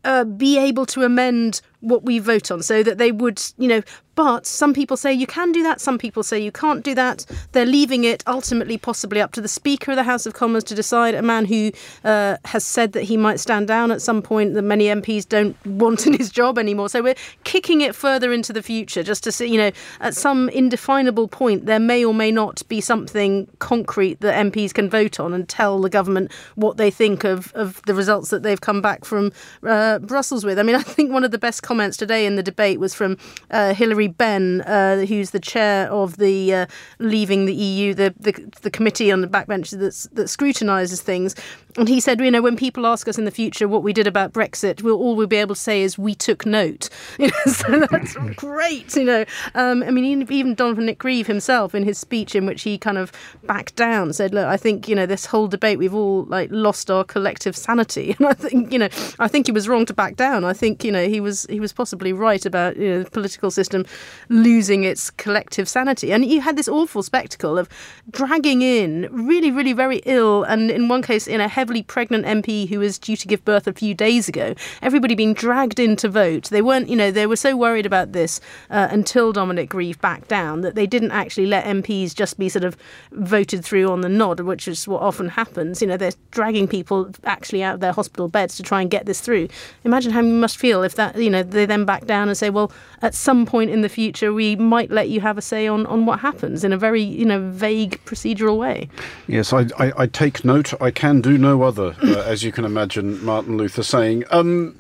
uh, 0.04 0.24
be 0.24 0.60
able 0.60 0.86
to 0.86 1.02
amend 1.04 1.62
what 1.80 2.04
we 2.04 2.20
vote 2.20 2.52
on 2.52 2.62
so 2.62 2.84
that 2.84 3.00
they 3.00 3.12
would, 3.12 3.42
you 3.58 3.68
know, 3.68 3.82
but 4.22 4.46
some 4.46 4.72
people 4.72 4.98
say 4.98 5.12
you 5.12 5.26
can 5.26 5.52
do 5.52 5.64
that, 5.64 5.82
some 5.82 5.98
people 5.98 6.22
say 6.22 6.40
you 6.40 6.52
can't 6.52 6.84
do 6.84 6.94
that. 6.94 7.26
They're 7.54 7.66
leaving 7.66 8.04
it 8.04 8.24
ultimately 8.28 8.78
possibly 8.78 9.20
up 9.20 9.32
to 9.32 9.42
the 9.42 9.48
Speaker 9.48 9.94
of 9.94 9.98
the 9.98 10.04
House 10.04 10.28
of 10.28 10.36
Commons 10.36 10.64
to 10.66 10.76
decide, 10.76 11.16
a 11.16 11.24
man 11.24 11.46
who 11.46 11.72
uh, 12.04 12.38
has 12.46 12.64
said 12.64 12.92
that 12.92 13.02
he 13.02 13.18
might 13.18 13.40
stand 13.40 13.68
down 13.68 13.90
at 13.90 14.00
some 14.00 14.22
point 14.22 14.54
that 14.54 14.62
many 14.62 14.86
MPs 14.86 15.28
don't 15.28 15.58
want 15.66 16.06
in 16.06 16.14
his 16.14 16.30
job 16.30 16.60
anymore. 16.60 16.88
So 16.88 17.02
we're 17.02 17.16
kicking 17.46 17.82
it 17.82 17.96
further 17.96 18.32
into 18.32 18.54
the 18.54 18.62
future 18.62 19.02
just 19.02 19.24
to 19.24 19.32
see, 19.32 19.48
you 19.48 19.58
know, 19.58 19.72
at 20.02 20.16
some 20.16 20.50
indefinable 20.50 21.28
point, 21.28 21.66
there 21.66 21.80
may 21.80 22.06
or 22.06 22.14
may 22.14 22.30
not 22.30 22.62
be 22.68 22.80
something 22.80 23.48
concrete 23.58 24.22
that 24.22 24.36
MPs 24.36 24.72
can 24.72 24.88
vote 24.88 25.20
on 25.20 25.34
and 25.34 25.50
tell 25.50 25.82
the 25.82 25.90
government 25.90 26.32
what 26.54 26.78
they 26.78 26.92
think 26.92 27.24
of, 27.24 27.52
of 27.56 27.82
the 27.88 27.96
results 27.96 28.30
that 28.30 28.44
they've 28.44 28.62
come 28.62 28.84
back 28.84 29.04
from 29.04 29.32
uh, 29.64 29.98
Brussels 29.98 30.46
with. 30.46 30.60
I 30.60 30.62
mean, 30.62 30.76
I 30.82 30.84
think 30.84 31.12
one 31.12 31.24
of 31.24 31.32
the 31.32 31.40
best 31.40 31.64
comments 31.64 31.98
today 31.98 32.28
in 32.28 32.36
the 32.36 32.44
debate 32.44 32.80
was 32.80 32.94
from 32.94 33.18
uh, 33.50 33.74
Hilary 33.74 34.11
Benn, 34.18 34.62
uh, 34.62 35.06
who's 35.06 35.32
the 35.32 35.40
chair 35.40 35.92
of 35.92 36.18
the 36.18 36.54
uh, 36.54 36.66
Leaving 37.00 37.46
the 37.46 37.54
EU, 37.54 37.94
the, 37.94 38.14
the, 38.20 38.32
the 38.62 38.72
committee 38.72 39.12
on 39.12 39.22
the 39.22 39.28
backbench 39.28 39.72
that 39.72 40.28
scrutinises 40.28 41.02
things. 41.02 41.36
And 41.78 41.88
he 41.88 42.00
said, 42.00 42.20
you 42.20 42.32
know, 42.32 42.42
when 42.42 42.56
people 42.56 42.86
ask 42.86 43.08
us 43.08 43.18
in 43.18 43.26
the 43.26 43.32
future 43.32 43.68
what 43.68 43.84
we 43.84 43.94
did 43.94 44.08
about 44.08 44.34
Brexit, 44.34 44.82
we'll 44.82 44.98
all 44.98 45.16
we'll 45.16 45.28
be 45.28 45.38
able 45.38 45.56
to 45.56 45.62
say 45.62 45.82
is 45.82 45.98
we 45.98 46.16
took 46.16 46.46
note. 46.46 46.90
You 47.22 47.28
know, 47.28 47.52
so 47.54 47.80
that's 47.92 48.16
great. 48.36 48.96
You 48.96 49.04
know, 49.04 49.26
um, 49.54 49.84
I 49.84 49.92
mean, 49.92 50.26
even 50.32 50.56
Dominic 50.56 50.98
Grieve 50.98 51.28
himself 51.28 51.76
in 51.76 51.84
his 51.84 52.00
speech 52.00 52.36
in 52.36 52.48
which 52.48 52.64
he 52.64 52.80
kind 52.80 52.98
of 52.98 53.12
backed 53.44 53.76
down 53.76 54.12
said, 54.14 54.34
look, 54.34 54.48
I 54.48 54.58
think 54.58 54.88
you 54.88 54.96
know 54.96 55.06
this 55.06 55.26
whole 55.26 55.48
debate 55.48 55.78
we've 55.78 55.94
all 55.94 56.24
like 56.24 56.50
lost 56.52 56.90
our 56.90 57.04
collective 57.04 57.56
sanity, 57.56 58.16
and 58.18 58.28
I 58.28 58.34
think 58.34 58.74
you 58.74 58.80
know 58.80 58.90
I 59.20 59.28
think 59.28 59.46
he 59.46 59.52
was 59.52 59.68
wrong 59.68 59.86
to 59.86 59.94
back 59.94 60.16
down. 60.16 60.44
I 60.44 60.54
think 60.54 60.84
you 60.84 60.92
know 60.92 61.08
he 61.08 61.20
was 61.20 61.46
he 61.50 61.60
was 61.60 61.74
possibly 61.74 62.12
right 62.12 62.44
about 62.46 62.78
you 62.78 62.90
know, 62.90 63.04
the 63.04 63.10
political 63.12 63.52
system 63.52 63.86
losing 64.30 64.84
its 64.84 65.12
collective 65.12 65.70
sanity, 65.70 66.12
and 66.12 66.26
you 66.26 66.42
had 66.42 66.56
this 66.56 66.68
awful 66.68 67.04
spectacle 67.04 67.58
of 67.58 67.70
dragging 68.10 68.62
in 68.62 69.08
really 69.12 69.52
really 69.52 69.74
very 69.74 69.98
ill 70.06 70.44
and 70.44 70.72
in 70.72 70.88
one 70.88 71.02
case 71.02 71.28
in 71.28 71.42
a 71.42 71.48
heavily 71.62 71.84
pregnant 71.84 72.26
MP 72.26 72.68
who 72.68 72.80
was 72.80 72.98
due 72.98 73.16
to 73.16 73.28
give 73.28 73.46
birth 73.46 73.68
a 73.68 73.74
few 73.74 73.94
days 73.94 74.28
ago. 74.28 74.56
Everybody 74.82 75.14
being 75.14 75.36
dragged 75.36 75.80
in 75.80 75.96
to 75.98 76.10
vote. 76.10 76.46
They 76.50 76.64
weren't, 76.64 76.90
you 76.90 76.96
know, 76.96 77.12
they 77.12 77.28
were 77.28 77.36
so 77.36 77.56
worried 77.56 77.86
about 77.86 78.14
this 78.14 78.42
uh, 78.72 78.88
until 78.90 79.32
Dominic 79.32 79.70
Grieve 79.70 80.02
backed 80.02 80.28
down 80.28 80.62
that 80.62 80.74
they 80.74 80.88
didn't 80.88 81.12
actually 81.12 81.46
let 81.46 81.66
MPs 81.66 82.16
just 82.16 82.40
be 82.40 82.50
sort 82.50 82.64
of 82.64 82.76
voted 83.12 83.64
through 83.64 83.92
on 83.92 84.02
the 84.02 84.10
nod, 84.10 84.40
which 84.40 84.68
is 84.68 84.88
what 84.88 85.04
often 85.04 85.30
happens. 85.30 85.84
You 85.84 85.88
know, 85.88 85.98
they're 85.98 86.14
dragging 86.32 86.68
people 86.68 87.12
actually 87.26 87.62
out 87.62 87.76
of 87.76 87.80
their 87.80 87.92
hospital 87.92 88.28
beds 88.28 88.56
to 88.58 88.64
try 88.64 88.82
and 88.82 88.90
get 88.90 89.06
this 89.06 89.22
through. 89.22 89.48
Imagine 89.84 90.12
how 90.12 90.22
you 90.22 90.34
must 90.34 90.58
feel 90.58 90.82
if 90.82 90.96
that, 90.96 91.16
you 91.16 91.30
know, 91.30 91.44
they 91.44 91.68
then 91.68 91.86
back 91.86 92.06
down 92.08 92.28
and 92.28 92.36
say, 92.36 92.50
well, 92.50 92.72
at 93.04 93.14
some 93.14 93.46
point 93.46 93.70
in 93.70 93.82
the 93.82 93.90
future, 93.90 94.34
we 94.34 94.56
might 94.56 94.90
let 94.90 95.10
you 95.10 95.22
have 95.22 95.38
a 95.38 95.44
say 95.44 95.68
on, 95.68 95.86
on 95.86 96.08
what 96.08 96.22
happens 96.22 96.64
in 96.64 96.74
a 96.74 96.78
very, 96.78 97.04
you 97.04 97.24
know, 97.24 97.52
vague 97.52 98.04
procedural 98.06 98.58
way. 98.58 98.90
Yes, 99.28 99.54
I, 99.54 99.68
I, 99.78 99.94
I 99.96 100.08
take 100.08 100.44
note. 100.44 100.74
I 100.82 100.90
can 100.90 101.22
do 101.22 101.38
no 101.52 101.64
other, 101.64 101.96
uh, 102.02 102.24
as 102.24 102.44
you 102.44 102.52
can 102.52 102.66
imagine, 102.66 103.24
Martin 103.24 103.58
Luther 103.58 103.84
saying. 103.84 104.24
Um, 104.32 104.78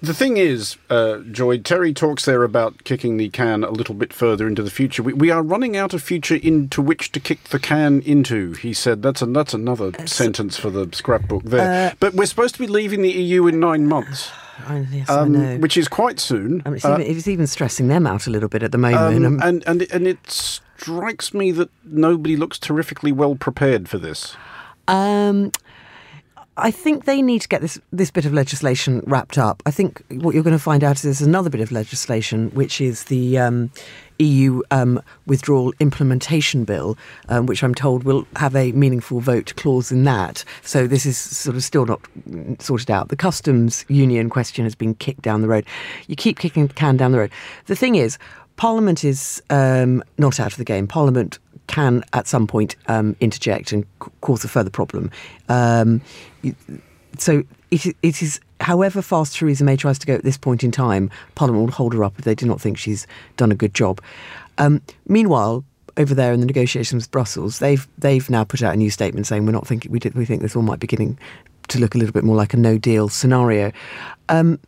the 0.00 0.14
thing 0.14 0.36
is, 0.36 0.76
uh, 0.90 1.18
Joy, 1.32 1.58
Terry 1.58 1.92
talks 1.92 2.24
there 2.24 2.44
about 2.44 2.84
kicking 2.84 3.16
the 3.16 3.30
can 3.30 3.64
a 3.64 3.70
little 3.70 3.94
bit 3.94 4.12
further 4.12 4.46
into 4.46 4.62
the 4.62 4.70
future. 4.70 5.02
We, 5.02 5.12
we 5.12 5.30
are 5.30 5.42
running 5.42 5.76
out 5.76 5.94
of 5.94 6.02
future 6.02 6.36
into 6.36 6.80
which 6.82 7.10
to 7.12 7.20
kick 7.20 7.44
the 7.44 7.58
can 7.58 8.00
into, 8.02 8.52
he 8.52 8.72
said. 8.72 9.02
That's, 9.02 9.22
a, 9.22 9.26
that's 9.26 9.54
another 9.54 9.92
uh, 9.98 10.06
sentence 10.06 10.56
for 10.56 10.70
the 10.70 10.88
scrapbook 10.92 11.44
there. 11.44 11.90
Uh, 11.90 11.94
but 11.98 12.14
we're 12.14 12.26
supposed 12.26 12.54
to 12.54 12.60
be 12.60 12.68
leaving 12.68 13.02
the 13.02 13.10
EU 13.10 13.46
in 13.46 13.58
nine 13.58 13.86
months. 13.86 14.30
yes, 14.90 15.08
um, 15.08 15.60
which 15.60 15.76
is 15.76 15.88
quite 15.88 16.20
soon. 16.20 16.62
I 16.64 16.68
mean, 16.68 16.76
it's, 16.76 16.84
even, 16.84 17.00
it's, 17.00 17.28
even, 17.28 17.46
stressing 17.46 17.88
them 17.88 18.06
out 18.06 18.26
a 18.26 18.30
little 18.30 18.48
bit 18.48 18.62
at 18.62 18.72
the 18.72 18.78
moment. 18.78 19.24
Um, 19.26 19.40
and, 19.42 19.64
and, 19.66 19.82
and 19.90 20.06
it 20.06 20.30
strikes 20.30 21.32
me 21.32 21.50
that 21.52 21.70
nobody 21.82 22.36
looks 22.36 22.58
terrifically 22.58 23.10
well 23.10 23.34
prepared 23.34 23.88
for 23.88 23.98
this. 23.98 24.36
Um, 24.86 25.50
I 26.58 26.70
think 26.72 27.04
they 27.04 27.22
need 27.22 27.42
to 27.42 27.48
get 27.48 27.60
this 27.60 27.78
this 27.92 28.10
bit 28.10 28.24
of 28.24 28.32
legislation 28.32 29.02
wrapped 29.06 29.38
up. 29.38 29.62
I 29.64 29.70
think 29.70 30.02
what 30.10 30.34
you're 30.34 30.42
going 30.42 30.56
to 30.56 30.62
find 30.62 30.82
out 30.82 30.96
is 30.96 31.02
there's 31.02 31.20
another 31.20 31.50
bit 31.50 31.60
of 31.60 31.70
legislation, 31.70 32.50
which 32.50 32.80
is 32.80 33.04
the 33.04 33.38
um, 33.38 33.70
EU 34.18 34.62
um, 34.72 35.00
withdrawal 35.26 35.72
implementation 35.78 36.64
bill, 36.64 36.98
um, 37.28 37.46
which 37.46 37.62
I'm 37.62 37.74
told 37.74 38.02
will 38.02 38.26
have 38.36 38.56
a 38.56 38.72
meaningful 38.72 39.20
vote 39.20 39.54
clause 39.56 39.92
in 39.92 40.04
that. 40.04 40.44
So 40.62 40.86
this 40.86 41.06
is 41.06 41.16
sort 41.16 41.56
of 41.56 41.62
still 41.62 41.86
not 41.86 42.00
sorted 42.58 42.90
out. 42.90 43.08
The 43.08 43.16
customs 43.16 43.84
union 43.88 44.28
question 44.28 44.64
has 44.64 44.74
been 44.74 44.94
kicked 44.96 45.22
down 45.22 45.42
the 45.42 45.48
road. 45.48 45.64
You 46.08 46.16
keep 46.16 46.38
kicking 46.38 46.66
the 46.66 46.74
can 46.74 46.96
down 46.96 47.12
the 47.12 47.18
road. 47.18 47.30
The 47.66 47.76
thing 47.76 47.94
is, 47.94 48.18
Parliament 48.58 49.04
is 49.04 49.40
um, 49.50 50.02
not 50.18 50.38
out 50.38 50.52
of 50.52 50.58
the 50.58 50.64
game. 50.64 50.86
Parliament 50.86 51.38
can 51.68 52.02
at 52.12 52.26
some 52.26 52.46
point 52.46 52.74
um, 52.88 53.14
interject 53.20 53.72
and 53.72 53.84
c- 54.02 54.10
cause 54.20 54.44
a 54.44 54.48
further 54.48 54.68
problem. 54.70 55.10
Um, 55.48 56.02
so 57.18 57.44
it, 57.70 57.96
it 58.02 58.20
is, 58.20 58.40
however 58.60 59.00
fast 59.00 59.36
Theresa 59.36 59.62
May 59.62 59.76
tries 59.76 59.98
to 60.00 60.06
go 60.06 60.14
at 60.14 60.24
this 60.24 60.36
point 60.36 60.64
in 60.64 60.72
time, 60.72 61.08
Parliament 61.36 61.66
will 61.66 61.72
hold 61.72 61.94
her 61.94 62.02
up 62.02 62.18
if 62.18 62.24
they 62.24 62.34
do 62.34 62.46
not 62.46 62.60
think 62.60 62.78
she's 62.78 63.06
done 63.36 63.52
a 63.52 63.54
good 63.54 63.74
job. 63.74 64.00
Um, 64.58 64.82
meanwhile, 65.06 65.64
over 65.96 66.12
there 66.14 66.32
in 66.32 66.40
the 66.40 66.46
negotiations 66.46 67.04
with 67.04 67.10
Brussels, 67.12 67.60
they've 67.60 67.86
they've 67.98 68.28
now 68.28 68.42
put 68.42 68.62
out 68.62 68.74
a 68.74 68.76
new 68.76 68.90
statement 68.90 69.26
saying 69.26 69.46
we're 69.46 69.52
not 69.52 69.66
thinking 69.66 69.92
we 69.92 70.00
did, 70.00 70.14
we 70.14 70.24
think 70.24 70.42
this 70.42 70.56
all 70.56 70.62
might 70.62 70.80
be 70.80 70.86
getting 70.86 71.16
to 71.68 71.78
look 71.78 71.94
a 71.94 71.98
little 71.98 72.12
bit 72.12 72.24
more 72.24 72.36
like 72.36 72.54
a 72.54 72.56
no 72.56 72.76
deal 72.76 73.08
scenario. 73.08 73.70
Um, 74.28 74.58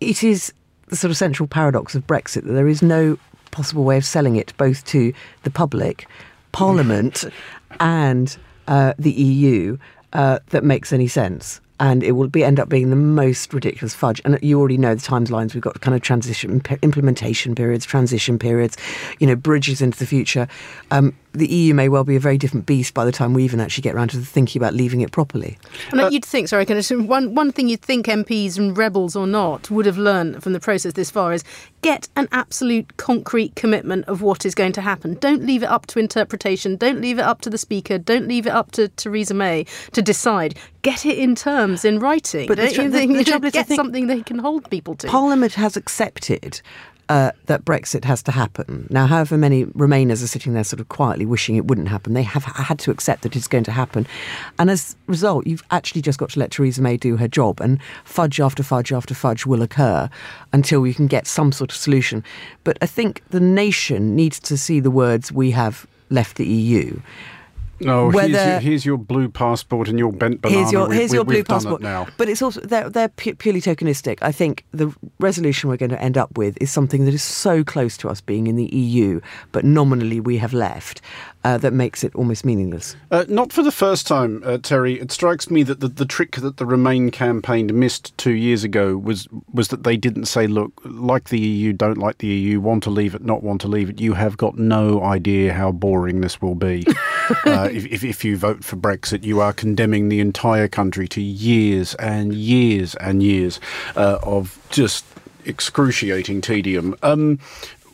it 0.00 0.22
is 0.22 0.52
the 0.90 0.96
sort 0.96 1.10
of 1.10 1.16
central 1.16 1.46
paradox 1.46 1.94
of 1.94 2.06
Brexit 2.06 2.44
that 2.44 2.52
there 2.52 2.68
is 2.68 2.82
no 2.82 3.18
possible 3.50 3.84
way 3.84 3.96
of 3.96 4.04
selling 4.04 4.36
it 4.36 4.52
both 4.56 4.84
to 4.86 5.12
the 5.42 5.50
public, 5.50 6.06
Parliament, 6.52 7.24
and 7.80 8.36
uh, 8.66 8.94
the 8.98 9.12
EU 9.12 9.78
uh, 10.12 10.38
that 10.50 10.64
makes 10.64 10.92
any 10.92 11.08
sense 11.08 11.60
and 11.80 12.02
it 12.02 12.12
will 12.12 12.28
be 12.28 12.44
end 12.44 12.58
up 12.58 12.68
being 12.68 12.90
the 12.90 12.96
most 12.96 13.52
ridiculous 13.54 13.94
fudge. 13.94 14.20
And 14.24 14.38
you 14.42 14.58
already 14.58 14.78
know 14.78 14.94
the 14.94 15.00
timelines. 15.00 15.54
We've 15.54 15.62
got 15.62 15.80
kind 15.80 15.94
of 15.94 16.02
transition, 16.02 16.62
implementation 16.82 17.54
periods, 17.54 17.86
transition 17.86 18.38
periods, 18.38 18.76
you 19.18 19.26
know, 19.26 19.36
bridges 19.36 19.80
into 19.80 19.98
the 19.98 20.06
future. 20.06 20.48
Um, 20.90 21.14
the 21.38 21.46
EU 21.46 21.74
may 21.74 21.88
well 21.88 22.04
be 22.04 22.16
a 22.16 22.20
very 22.20 22.36
different 22.36 22.66
beast 22.66 22.94
by 22.94 23.04
the 23.04 23.12
time 23.12 23.32
we 23.32 23.44
even 23.44 23.60
actually 23.60 23.82
get 23.82 23.94
around 23.94 24.10
to 24.10 24.18
thinking 24.18 24.60
about 24.60 24.74
leaving 24.74 25.00
it 25.00 25.12
properly. 25.12 25.58
And 25.90 26.00
uh, 26.00 26.08
you'd 26.10 26.24
think, 26.24 26.48
sorry, 26.48 26.66
can 26.66 26.76
I, 26.76 26.94
one 27.04 27.34
one 27.34 27.52
thing 27.52 27.68
you'd 27.68 27.82
think 27.82 28.06
MPs 28.06 28.58
and 28.58 28.76
rebels 28.76 29.16
or 29.16 29.26
not 29.26 29.70
would 29.70 29.86
have 29.86 29.98
learned 29.98 30.42
from 30.42 30.52
the 30.52 30.60
process 30.60 30.92
this 30.94 31.10
far 31.10 31.32
is 31.32 31.44
get 31.82 32.08
an 32.16 32.28
absolute 32.32 32.96
concrete 32.96 33.54
commitment 33.54 34.04
of 34.06 34.22
what 34.22 34.44
is 34.44 34.54
going 34.54 34.72
to 34.72 34.80
happen. 34.80 35.14
Don't 35.14 35.44
leave 35.44 35.62
it 35.62 35.68
up 35.68 35.86
to 35.86 35.98
interpretation. 35.98 36.76
Don't 36.76 37.00
leave 37.00 37.18
it 37.18 37.22
up 37.22 37.40
to 37.42 37.50
the 37.50 37.58
speaker. 37.58 37.98
Don't 37.98 38.26
leave 38.26 38.46
it 38.46 38.52
up 38.52 38.72
to 38.72 38.88
Theresa 38.88 39.34
May 39.34 39.64
to 39.92 40.02
decide. 40.02 40.58
Get 40.82 41.06
it 41.06 41.18
in 41.18 41.34
terms 41.34 41.84
in 41.84 41.98
writing. 41.98 42.48
But 42.48 42.56
Don't 42.56 42.74
the, 42.74 42.82
you 42.82 42.90
think, 42.90 43.12
the, 43.12 43.18
the 43.18 43.24
trouble 43.24 43.46
is, 43.46 43.52
get 43.52 43.68
something 43.68 44.06
they 44.06 44.22
can 44.22 44.38
hold 44.38 44.68
people 44.70 44.94
to. 44.96 45.06
Parliament 45.06 45.54
has 45.54 45.76
accepted 45.76 46.60
uh, 47.08 47.32
that 47.46 47.64
Brexit 47.64 48.04
has 48.04 48.22
to 48.24 48.32
happen. 48.32 48.86
Now, 48.90 49.06
however 49.06 49.38
many 49.38 49.64
Remainers 49.66 50.22
are 50.22 50.26
sitting 50.26 50.54
there 50.54 50.64
sort 50.64 50.80
of 50.80 50.88
quietly 50.88 51.26
wishing 51.26 51.56
it 51.56 51.66
wouldn't 51.66 51.88
happen, 51.88 52.14
they 52.14 52.22
have 52.22 52.44
had 52.44 52.78
to 52.80 52.90
accept 52.90 53.22
that 53.22 53.34
it's 53.34 53.48
going 53.48 53.64
to 53.64 53.72
happen. 53.72 54.06
And 54.58 54.70
as 54.70 54.96
a 55.06 55.10
result, 55.10 55.46
you've 55.46 55.64
actually 55.70 56.02
just 56.02 56.18
got 56.18 56.30
to 56.30 56.38
let 56.38 56.50
Theresa 56.50 56.82
May 56.82 56.96
do 56.96 57.16
her 57.16 57.28
job, 57.28 57.60
and 57.60 57.78
fudge 58.04 58.40
after 58.40 58.62
fudge 58.62 58.92
after 58.92 59.14
fudge 59.14 59.46
will 59.46 59.62
occur 59.62 60.10
until 60.52 60.80
we 60.80 60.94
can 60.94 61.06
get 61.06 61.26
some 61.26 61.52
sort 61.52 61.70
of 61.70 61.76
solution. 61.76 62.22
But 62.64 62.78
I 62.82 62.86
think 62.86 63.22
the 63.30 63.40
nation 63.40 64.14
needs 64.14 64.38
to 64.40 64.56
see 64.56 64.80
the 64.80 64.90
words, 64.90 65.32
we 65.32 65.50
have 65.52 65.86
left 66.10 66.36
the 66.36 66.46
EU 66.46 67.00
No, 67.80 68.08
whether 68.10 68.28
here's, 68.28 68.46
your, 68.46 68.60
here's 68.60 68.86
your 68.86 68.98
blue 68.98 69.28
passport 69.28 69.88
and 69.88 69.98
your 69.98 70.12
bent 70.12 70.40
banana. 70.40 70.58
Here's 70.60 70.72
your, 70.72 70.92
here's 70.92 71.10
we- 71.10 71.16
your 71.16 71.24
blue 71.24 71.42
done 71.42 71.42
it 71.42 71.48
passport. 71.48 71.82
now. 71.82 72.06
But 72.16 72.28
it's 72.28 72.42
also 72.42 72.60
they're, 72.60 72.88
they're 72.88 73.08
purely 73.08 73.60
tokenistic. 73.60 74.18
I 74.22 74.32
think 74.32 74.64
the 74.72 74.94
resolution 75.20 75.68
we're 75.70 75.76
going 75.76 75.90
to 75.90 76.02
end 76.02 76.18
up 76.18 76.36
with 76.36 76.58
is 76.60 76.70
something 76.70 77.04
that 77.04 77.14
is 77.14 77.22
so 77.22 77.62
close 77.64 77.96
to 77.98 78.08
us 78.08 78.20
being 78.20 78.46
in 78.46 78.56
the 78.56 78.66
EU, 78.74 79.20
but 79.52 79.64
nominally 79.64 80.20
we 80.20 80.38
have 80.38 80.52
left, 80.52 81.00
uh, 81.44 81.56
that 81.58 81.72
makes 81.72 82.02
it 82.02 82.14
almost 82.14 82.44
meaningless. 82.44 82.96
Uh, 83.10 83.24
not 83.28 83.52
for 83.52 83.62
the 83.62 83.70
first 83.72 84.06
time, 84.06 84.42
uh, 84.44 84.58
Terry. 84.58 85.00
It 85.00 85.12
strikes 85.12 85.50
me 85.50 85.62
that 85.62 85.80
the, 85.80 85.88
the 85.88 86.04
trick 86.04 86.36
that 86.36 86.56
the 86.56 86.66
Remain 86.66 87.10
campaign 87.10 87.70
missed 87.78 88.16
two 88.18 88.32
years 88.32 88.64
ago 88.64 88.96
was 88.96 89.28
was 89.52 89.68
that 89.68 89.84
they 89.84 89.96
didn't 89.96 90.26
say, 90.26 90.46
"Look, 90.46 90.72
like 90.84 91.28
the 91.28 91.38
EU, 91.38 91.72
don't 91.72 91.98
like 91.98 92.18
the 92.18 92.26
EU, 92.26 92.60
want 92.60 92.82
to 92.84 92.90
leave 92.90 93.14
it, 93.14 93.24
not 93.24 93.42
want 93.42 93.60
to 93.62 93.68
leave 93.68 93.88
it." 93.88 94.00
You 94.00 94.14
have 94.14 94.36
got 94.36 94.58
no 94.58 95.02
idea 95.02 95.54
how 95.54 95.72
boring 95.72 96.20
this 96.20 96.42
will 96.42 96.54
be. 96.54 96.84
uh, 97.46 97.68
if, 97.70 97.86
if, 97.86 98.04
if 98.04 98.24
you 98.24 98.36
vote 98.36 98.64
for 98.64 98.76
Brexit, 98.76 99.24
you 99.24 99.40
are 99.40 99.52
condemning 99.52 100.08
the 100.08 100.20
entire 100.20 100.68
country 100.68 101.08
to 101.08 101.20
years 101.20 101.94
and 101.96 102.34
years 102.34 102.94
and 102.96 103.22
years 103.22 103.60
uh, 103.96 104.18
of 104.22 104.58
just 104.70 105.04
excruciating 105.44 106.40
tedium. 106.40 106.94
Um, 107.02 107.38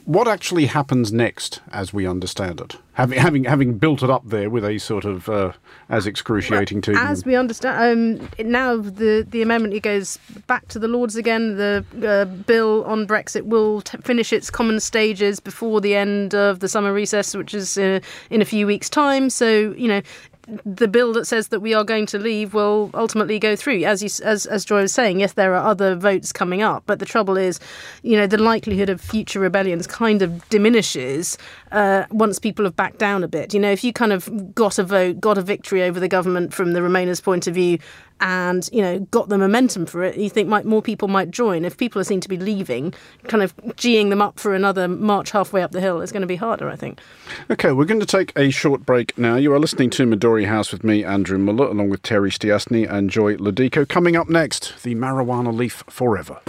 what 0.05 0.29
actually 0.29 0.67
happens 0.67 1.13
next, 1.13 1.61
as 1.73 1.95
we 1.95 2.07
understand 2.07 2.61
it? 2.61 2.77
Having 2.93 3.19
having 3.19 3.45
having 3.45 3.79
built 3.79 4.03
it 4.03 4.11
up 4.11 4.23
there 4.25 4.51
with 4.51 4.65
a 4.65 4.79
sort 4.79 5.05
of 5.05 5.29
uh, 5.29 5.53
as 5.89 6.07
excruciating 6.07 6.83
tedium. 6.83 7.07
As 7.07 7.25
we 7.25 7.35
understand, 7.35 8.21
um, 8.21 8.49
now 8.51 8.77
the 8.77 9.27
the 9.29 9.43
amendment 9.43 9.75
it 9.75 9.83
goes 9.83 10.19
back 10.47 10.69
to 10.69 10.79
the 10.79 10.89
Lords 10.89 11.17
again. 11.17 11.57
The 11.57 11.85
uh, 12.07 12.25
bill 12.25 12.85
on 12.85 13.07
Brexit 13.07 13.47
will 13.47 13.81
t- 13.81 13.99
finish 13.99 14.33
its 14.33 14.51
common 14.51 14.79
stages 14.79 15.41
before 15.41 15.81
the 15.81 15.95
end 15.95 16.35
of 16.35 16.61
the 16.61 16.69
summer 16.69 16.93
recess, 16.93 17.35
which 17.35 17.55
is 17.55 17.79
uh, 17.79 18.01
in 18.31 18.43
a 18.43 18.45
few 18.45 18.67
weeks' 18.67 18.91
time. 18.91 19.31
So 19.31 19.75
you 19.77 19.89
know. 19.89 20.03
The 20.65 20.89
bill 20.89 21.13
that 21.15 21.27
says 21.27 21.49
that 21.49 21.61
we 21.61 21.75
are 21.75 21.85
going 21.85 22.07
to 22.07 22.19
leave 22.19 22.55
will 22.55 22.91
ultimately 22.95 23.39
go 23.39 23.57
through. 23.57 23.85
As 23.85 24.03
you, 24.03 24.11
as 24.25 24.47
as 24.47 24.65
Joy 24.65 24.83
was 24.83 24.93
saying, 24.93 25.21
yes, 25.21 25.33
there 25.33 25.55
are 25.55 25.67
other 25.67 25.95
votes 25.95 26.33
coming 26.33 26.63
up, 26.63 26.83
but 26.87 26.99
the 26.99 27.07
trouble 27.07 27.37
is, 27.37 27.61
you 28.03 28.17
know, 28.17 28.27
the 28.27 28.39
likelihood 28.39 28.89
of 28.91 29.01
future 29.01 29.41
rebellions 29.41 29.87
kind 29.87 30.23
of 30.23 30.47
diminishes 30.51 31.39
uh, 31.75 32.07
once 32.11 32.39
people 32.39 32.65
have 32.65 32.77
backed 32.77 32.99
down 32.99 33.25
a 33.25 33.29
bit. 33.29 33.53
You 33.53 33.61
know, 33.61 33.71
if 33.71 33.83
you 33.83 33.93
kind 33.93 34.13
of 34.13 34.55
got 34.55 34.79
a 34.79 34.85
vote, 34.85 35.21
got 35.21 35.37
a 35.37 35.43
victory 35.43 35.83
over 35.83 35.99
the 35.99 36.09
government 36.09 36.55
from 36.55 36.73
the 36.73 36.81
Remainers' 36.81 37.23
point 37.23 37.47
of 37.47 37.55
view, 37.55 37.79
and 38.21 38.69
you 38.73 38.81
know, 38.81 39.01
got 39.11 39.29
the 39.29 39.37
momentum 39.37 39.85
for 39.85 40.05
it, 40.05 40.17
you 40.17 40.31
think 40.31 40.49
might 40.49 40.65
more 40.65 40.81
people 40.81 41.09
might 41.09 41.33
join. 41.33 41.65
If 41.65 41.77
people 41.77 42.01
are 42.01 42.05
seen 42.05 42.21
to 42.21 42.29
be 42.29 42.39
leaving, 42.39 42.95
kind 43.25 43.43
of 43.43 43.57
geeing 43.57 44.11
them 44.11 44.23
up 44.23 44.39
for 44.39 44.55
another 44.55 44.87
march 44.87 45.33
halfway 45.33 45.63
up 45.63 45.73
the 45.73 45.81
hill 45.81 46.01
is 46.01 46.13
going 46.13 46.21
to 46.21 46.29
be 46.29 46.37
harder, 46.37 46.71
I 46.71 46.77
think. 46.77 47.01
Okay, 47.51 47.73
we're 47.73 47.85
going 47.87 48.01
to 48.01 48.07
take 48.07 48.33
a 48.39 48.51
short 48.51 48.87
break 48.87 49.19
now. 49.19 49.35
You 49.35 49.53
are 49.53 49.59
listening 49.59 49.91
to 49.91 50.07
Midori 50.07 50.47
House 50.47 50.71
with 50.71 50.85
me, 50.85 51.05
Andrew 51.05 51.39
Mueller, 51.39 51.67
along 51.67 51.91
with 51.91 52.03
Terry 52.03 52.31
Stiastny 52.31 52.89
and 52.89 53.11
Joy 53.11 53.37
Lo 53.37 53.51
Dico. 53.51 53.85
Coming 53.85 54.15
up 54.15 54.29
next, 54.29 54.83
the 54.85 54.95
marijuana 54.95 55.53
leaf 55.53 55.83
forever. 55.89 56.41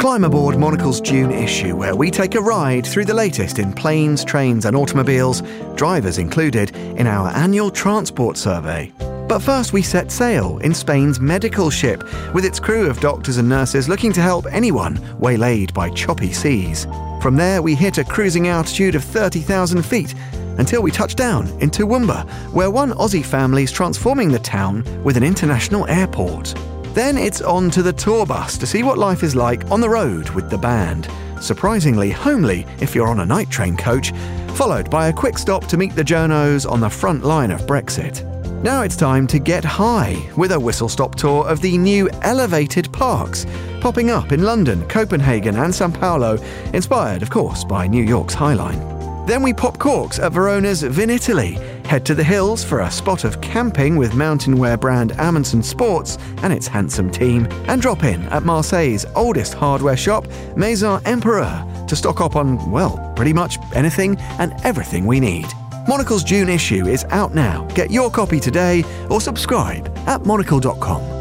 Climb 0.00 0.24
aboard 0.24 0.56
Monocle's 0.56 0.98
June 0.98 1.30
issue, 1.30 1.76
where 1.76 1.94
we 1.94 2.10
take 2.10 2.34
a 2.34 2.40
ride 2.40 2.86
through 2.86 3.04
the 3.04 3.12
latest 3.12 3.58
in 3.58 3.70
planes, 3.70 4.24
trains, 4.24 4.64
and 4.64 4.74
automobiles, 4.74 5.42
drivers 5.74 6.16
included, 6.16 6.74
in 6.74 7.06
our 7.06 7.28
annual 7.36 7.70
transport 7.70 8.38
survey. 8.38 8.90
But 9.28 9.40
first, 9.40 9.74
we 9.74 9.82
set 9.82 10.10
sail 10.10 10.56
in 10.60 10.72
Spain's 10.72 11.20
medical 11.20 11.68
ship, 11.68 12.02
with 12.32 12.46
its 12.46 12.58
crew 12.58 12.88
of 12.88 12.98
doctors 13.00 13.36
and 13.36 13.46
nurses 13.46 13.90
looking 13.90 14.10
to 14.14 14.22
help 14.22 14.46
anyone 14.50 14.98
waylaid 15.18 15.74
by 15.74 15.90
choppy 15.90 16.32
seas. 16.32 16.86
From 17.20 17.36
there, 17.36 17.60
we 17.60 17.74
hit 17.74 17.98
a 17.98 18.04
cruising 18.04 18.48
altitude 18.48 18.94
of 18.94 19.04
30,000 19.04 19.82
feet 19.82 20.14
until 20.56 20.80
we 20.80 20.90
touch 20.90 21.14
down 21.14 21.46
in 21.60 21.68
Toowoomba, 21.68 22.26
where 22.54 22.70
one 22.70 22.92
Aussie 22.92 23.22
family 23.22 23.64
is 23.64 23.70
transforming 23.70 24.32
the 24.32 24.38
town 24.38 24.82
with 25.04 25.18
an 25.18 25.22
international 25.22 25.86
airport. 25.88 26.54
Then 26.94 27.16
it's 27.16 27.40
on 27.40 27.70
to 27.70 27.82
the 27.82 27.92
tour 27.92 28.26
bus 28.26 28.58
to 28.58 28.66
see 28.66 28.82
what 28.82 28.98
life 28.98 29.22
is 29.22 29.36
like 29.36 29.70
on 29.70 29.80
the 29.80 29.88
road 29.88 30.28
with 30.30 30.50
the 30.50 30.58
band. 30.58 31.08
Surprisingly 31.40 32.10
homely 32.10 32.66
if 32.80 32.94
you're 32.94 33.06
on 33.06 33.20
a 33.20 33.26
night 33.26 33.48
train 33.48 33.76
coach, 33.76 34.12
followed 34.54 34.90
by 34.90 35.06
a 35.06 35.12
quick 35.12 35.38
stop 35.38 35.66
to 35.66 35.76
meet 35.76 35.94
the 35.94 36.02
journos 36.02 36.68
on 36.70 36.80
the 36.80 36.90
front 36.90 37.24
line 37.24 37.52
of 37.52 37.60
Brexit. 37.62 38.26
Now 38.64 38.82
it's 38.82 38.96
time 38.96 39.28
to 39.28 39.38
get 39.38 39.64
high 39.64 40.16
with 40.36 40.50
a 40.50 40.58
whistle 40.58 40.88
stop 40.88 41.14
tour 41.14 41.46
of 41.48 41.62
the 41.62 41.78
new 41.78 42.10
elevated 42.22 42.92
parks, 42.92 43.46
popping 43.80 44.10
up 44.10 44.32
in 44.32 44.42
London, 44.42 44.86
Copenhagen, 44.88 45.56
and 45.56 45.72
Sao 45.72 45.90
Paulo, 45.90 46.38
inspired, 46.74 47.22
of 47.22 47.30
course, 47.30 47.64
by 47.64 47.86
New 47.86 48.02
York's 48.02 48.34
High 48.34 48.54
Line. 48.54 49.26
Then 49.26 49.42
we 49.42 49.54
pop 49.54 49.78
corks 49.78 50.18
at 50.18 50.32
Verona's 50.32 50.82
Vinitaly, 50.82 51.69
head 51.90 52.06
to 52.06 52.14
the 52.14 52.22
hills 52.22 52.62
for 52.62 52.82
a 52.82 52.90
spot 52.90 53.24
of 53.24 53.40
camping 53.40 53.96
with 53.96 54.14
mountain 54.14 54.56
wear 54.56 54.76
brand 54.76 55.10
Amundsen 55.18 55.60
Sports 55.60 56.18
and 56.44 56.52
its 56.52 56.68
handsome 56.68 57.10
team, 57.10 57.48
and 57.66 57.82
drop 57.82 58.04
in 58.04 58.22
at 58.26 58.44
Marseille's 58.44 59.04
oldest 59.16 59.54
hardware 59.54 59.96
shop, 59.96 60.24
Maison 60.54 61.02
Empereur, 61.04 61.66
to 61.88 61.96
stock 61.96 62.20
up 62.20 62.36
on, 62.36 62.70
well, 62.70 63.12
pretty 63.16 63.32
much 63.32 63.58
anything 63.74 64.16
and 64.38 64.52
everything 64.62 65.04
we 65.04 65.18
need. 65.18 65.48
Monocle's 65.88 66.22
June 66.22 66.48
issue 66.48 66.86
is 66.86 67.04
out 67.06 67.34
now. 67.34 67.66
Get 67.74 67.90
your 67.90 68.08
copy 68.08 68.38
today 68.38 68.84
or 69.10 69.20
subscribe 69.20 69.92
at 70.06 70.24
monocle.com. 70.24 71.19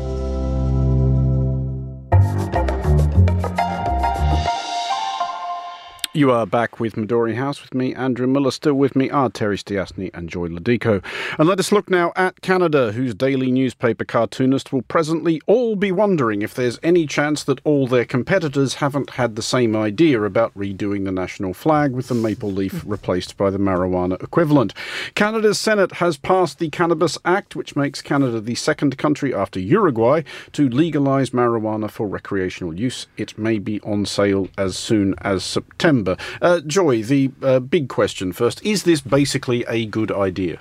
You 6.19 6.31
are 6.31 6.45
back 6.45 6.81
with 6.81 6.95
Midori 6.95 7.35
House 7.35 7.61
with 7.61 7.73
me, 7.73 7.95
Andrew 7.95 8.27
Mueller. 8.27 8.51
Still 8.51 8.73
with 8.73 8.93
me 8.93 9.09
are 9.09 9.29
Terry 9.29 9.57
Stiastny 9.57 10.11
and 10.13 10.27
Joy 10.27 10.47
Lo 10.47 10.59
Dico. 10.59 11.01
And 11.37 11.47
let 11.47 11.59
us 11.59 11.71
look 11.71 11.89
now 11.89 12.11
at 12.17 12.41
Canada, 12.41 12.91
whose 12.91 13.15
daily 13.15 13.53
newspaper 13.53 14.03
cartoonists 14.03 14.73
will 14.73 14.81
presently 14.81 15.39
all 15.45 15.77
be 15.77 15.93
wondering 15.93 16.41
if 16.41 16.53
there's 16.53 16.77
any 16.83 17.07
chance 17.07 17.45
that 17.45 17.61
all 17.63 17.87
their 17.87 18.03
competitors 18.03 18.73
haven't 18.73 19.11
had 19.11 19.37
the 19.37 19.41
same 19.41 19.77
idea 19.77 20.21
about 20.21 20.53
redoing 20.55 21.05
the 21.05 21.11
national 21.13 21.53
flag 21.53 21.93
with 21.93 22.09
the 22.09 22.15
maple 22.15 22.51
leaf 22.51 22.73
mm. 22.73 22.91
replaced 22.91 23.37
by 23.37 23.49
the 23.49 23.57
marijuana 23.57 24.21
equivalent. 24.21 24.73
Canada's 25.15 25.57
Senate 25.57 25.93
has 25.93 26.17
passed 26.17 26.59
the 26.59 26.69
Cannabis 26.69 27.17
Act, 27.23 27.55
which 27.55 27.77
makes 27.77 28.01
Canada 28.01 28.41
the 28.41 28.55
second 28.55 28.97
country 28.97 29.33
after 29.33 29.57
Uruguay 29.57 30.23
to 30.51 30.67
legalise 30.67 31.29
marijuana 31.29 31.89
for 31.89 32.09
recreational 32.09 32.77
use. 32.77 33.07
It 33.15 33.37
may 33.37 33.57
be 33.57 33.79
on 33.83 34.05
sale 34.05 34.49
as 34.57 34.77
soon 34.77 35.15
as 35.21 35.45
September. 35.45 36.08
Uh, 36.41 36.61
Joy, 36.61 37.03
the 37.03 37.31
uh, 37.41 37.59
big 37.59 37.89
question 37.89 38.31
first 38.31 38.63
is 38.65 38.83
this 38.83 39.01
basically 39.01 39.65
a 39.67 39.85
good 39.85 40.11
idea? 40.11 40.59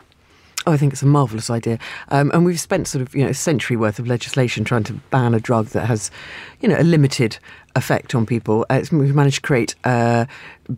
Oh, 0.66 0.72
I 0.72 0.76
think 0.76 0.92
it's 0.92 1.02
a 1.02 1.06
marvellous 1.06 1.48
idea. 1.48 1.78
Um, 2.08 2.30
and 2.34 2.44
we've 2.44 2.60
spent 2.60 2.88
sort 2.88 3.00
of, 3.00 3.14
you 3.14 3.24
know, 3.24 3.30
a 3.30 3.34
century 3.34 3.76
worth 3.76 3.98
of 3.98 4.06
legislation 4.06 4.64
trying 4.64 4.84
to 4.84 4.92
ban 5.10 5.32
a 5.32 5.40
drug 5.40 5.68
that 5.68 5.86
has, 5.86 6.10
you 6.60 6.68
know, 6.68 6.76
a 6.78 6.82
limited 6.82 7.38
effect 7.74 8.14
on 8.14 8.26
people. 8.26 8.66
Uh, 8.68 8.82
we've 8.92 9.14
managed 9.14 9.36
to 9.36 9.42
create 9.42 9.76
uh, 9.84 10.26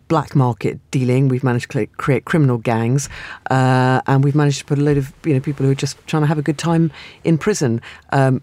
black 0.07 0.33
market 0.33 0.79
dealing. 0.91 1.27
We've 1.27 1.43
managed 1.43 1.71
to 1.71 1.87
create 1.87 2.23
criminal 2.23 2.57
gangs. 2.57 3.09
Uh, 3.49 4.01
and 4.07 4.23
we've 4.23 4.35
managed 4.35 4.59
to 4.59 4.65
put 4.65 4.77
a 4.77 4.81
load 4.81 4.97
of, 4.97 5.11
you 5.25 5.33
know, 5.33 5.41
people 5.41 5.65
who 5.65 5.71
are 5.73 5.75
just 5.75 5.97
trying 6.07 6.23
to 6.23 6.27
have 6.27 6.37
a 6.37 6.43
good 6.43 6.57
time 6.57 6.91
in 7.25 7.37
prison. 7.37 7.81
Um, 8.11 8.41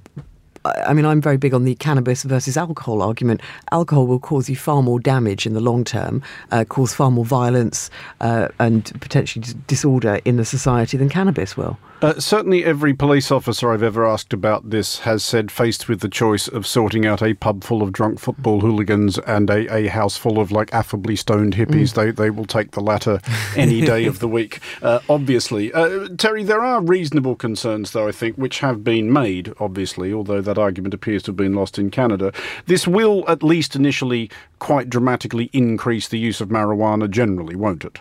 I 0.64 0.88
I 0.88 0.94
mean, 0.94 1.04
I'm 1.04 1.20
very 1.20 1.36
big 1.36 1.52
on 1.54 1.64
the 1.64 1.74
cannabis 1.74 2.22
versus 2.22 2.56
alcohol 2.56 3.02
argument. 3.02 3.42
Alcohol 3.72 4.06
will 4.06 4.18
cause 4.18 4.48
you 4.48 4.56
far 4.56 4.82
more 4.82 4.98
damage 4.98 5.46
in 5.46 5.52
the 5.52 5.60
long 5.60 5.84
term, 5.84 6.22
uh, 6.50 6.64
cause 6.64 6.94
far 6.94 7.10
more 7.10 7.24
violence 7.24 7.90
uh, 8.20 8.48
and 8.58 8.84
potentially 9.00 9.44
disorder 9.66 10.20
in 10.24 10.36
the 10.36 10.44
society 10.44 10.96
than 10.96 11.08
cannabis 11.08 11.56
will. 11.56 11.78
Uh, 12.00 12.18
certainly, 12.20 12.64
every 12.64 12.94
police 12.94 13.32
officer 13.32 13.72
I've 13.72 13.82
ever 13.82 14.06
asked 14.06 14.32
about 14.32 14.70
this 14.70 15.00
has 15.00 15.24
said, 15.24 15.50
faced 15.50 15.88
with 15.88 15.98
the 15.98 16.08
choice 16.08 16.46
of 16.46 16.64
sorting 16.64 17.04
out 17.04 17.22
a 17.22 17.34
pub 17.34 17.64
full 17.64 17.82
of 17.82 17.92
drunk 17.92 18.20
football 18.20 18.60
hooligans 18.60 19.18
and 19.18 19.50
a, 19.50 19.74
a 19.74 19.88
house 19.88 20.16
full 20.16 20.38
of 20.38 20.52
like 20.52 20.72
affably 20.72 21.16
stoned 21.16 21.56
hippies, 21.56 21.94
they, 21.94 22.12
they 22.12 22.30
will 22.30 22.44
take 22.44 22.70
the 22.70 22.80
latter 22.80 23.20
any 23.56 23.80
day 23.84 24.04
of 24.04 24.20
the 24.20 24.28
week, 24.28 24.60
uh, 24.80 25.00
obviously. 25.08 25.72
Uh, 25.72 26.06
Terry, 26.16 26.44
there 26.44 26.62
are 26.62 26.80
reasonable 26.80 27.34
concerns, 27.34 27.90
though, 27.90 28.06
I 28.06 28.12
think, 28.12 28.36
which 28.36 28.60
have 28.60 28.84
been 28.84 29.12
made, 29.12 29.52
obviously, 29.58 30.12
although 30.12 30.40
that 30.48 30.58
argument 30.58 30.94
appears 30.94 31.22
to 31.24 31.30
have 31.30 31.36
been 31.36 31.52
lost 31.54 31.78
in 31.78 31.90
Canada. 31.90 32.32
This 32.66 32.88
will, 32.88 33.24
at 33.28 33.42
least 33.42 33.76
initially, 33.76 34.30
quite 34.58 34.88
dramatically 34.90 35.50
increase 35.52 36.08
the 36.08 36.18
use 36.18 36.40
of 36.40 36.48
marijuana 36.48 37.08
generally, 37.08 37.54
won't 37.54 37.84
it? 37.84 37.98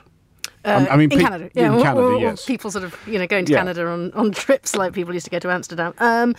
I- 0.65 0.87
I 0.87 0.97
mean, 0.97 1.11
in 1.11 1.17
pe- 1.19 1.23
Canada, 1.23 1.49
yeah, 1.53 1.73
in 1.75 1.81
Canada, 1.81 2.01
or- 2.01 2.13
or 2.15 2.19
yes. 2.19 2.45
people 2.45 2.71
sort 2.71 2.83
of 2.83 2.95
you 3.05 3.17
know 3.19 3.27
going 3.27 3.45
to 3.45 3.51
Yeah. 3.51 3.59
Canada 3.59 3.87
on, 3.87 4.11
on 4.13 4.31
trips 4.31 4.75
like 4.75 4.91
people 4.93 5.13
used 5.13 5.25
to 5.25 5.29
go 5.29 5.39
to 5.39 5.49
Amsterdam. 5.51 5.93
Um, 5.99 6.35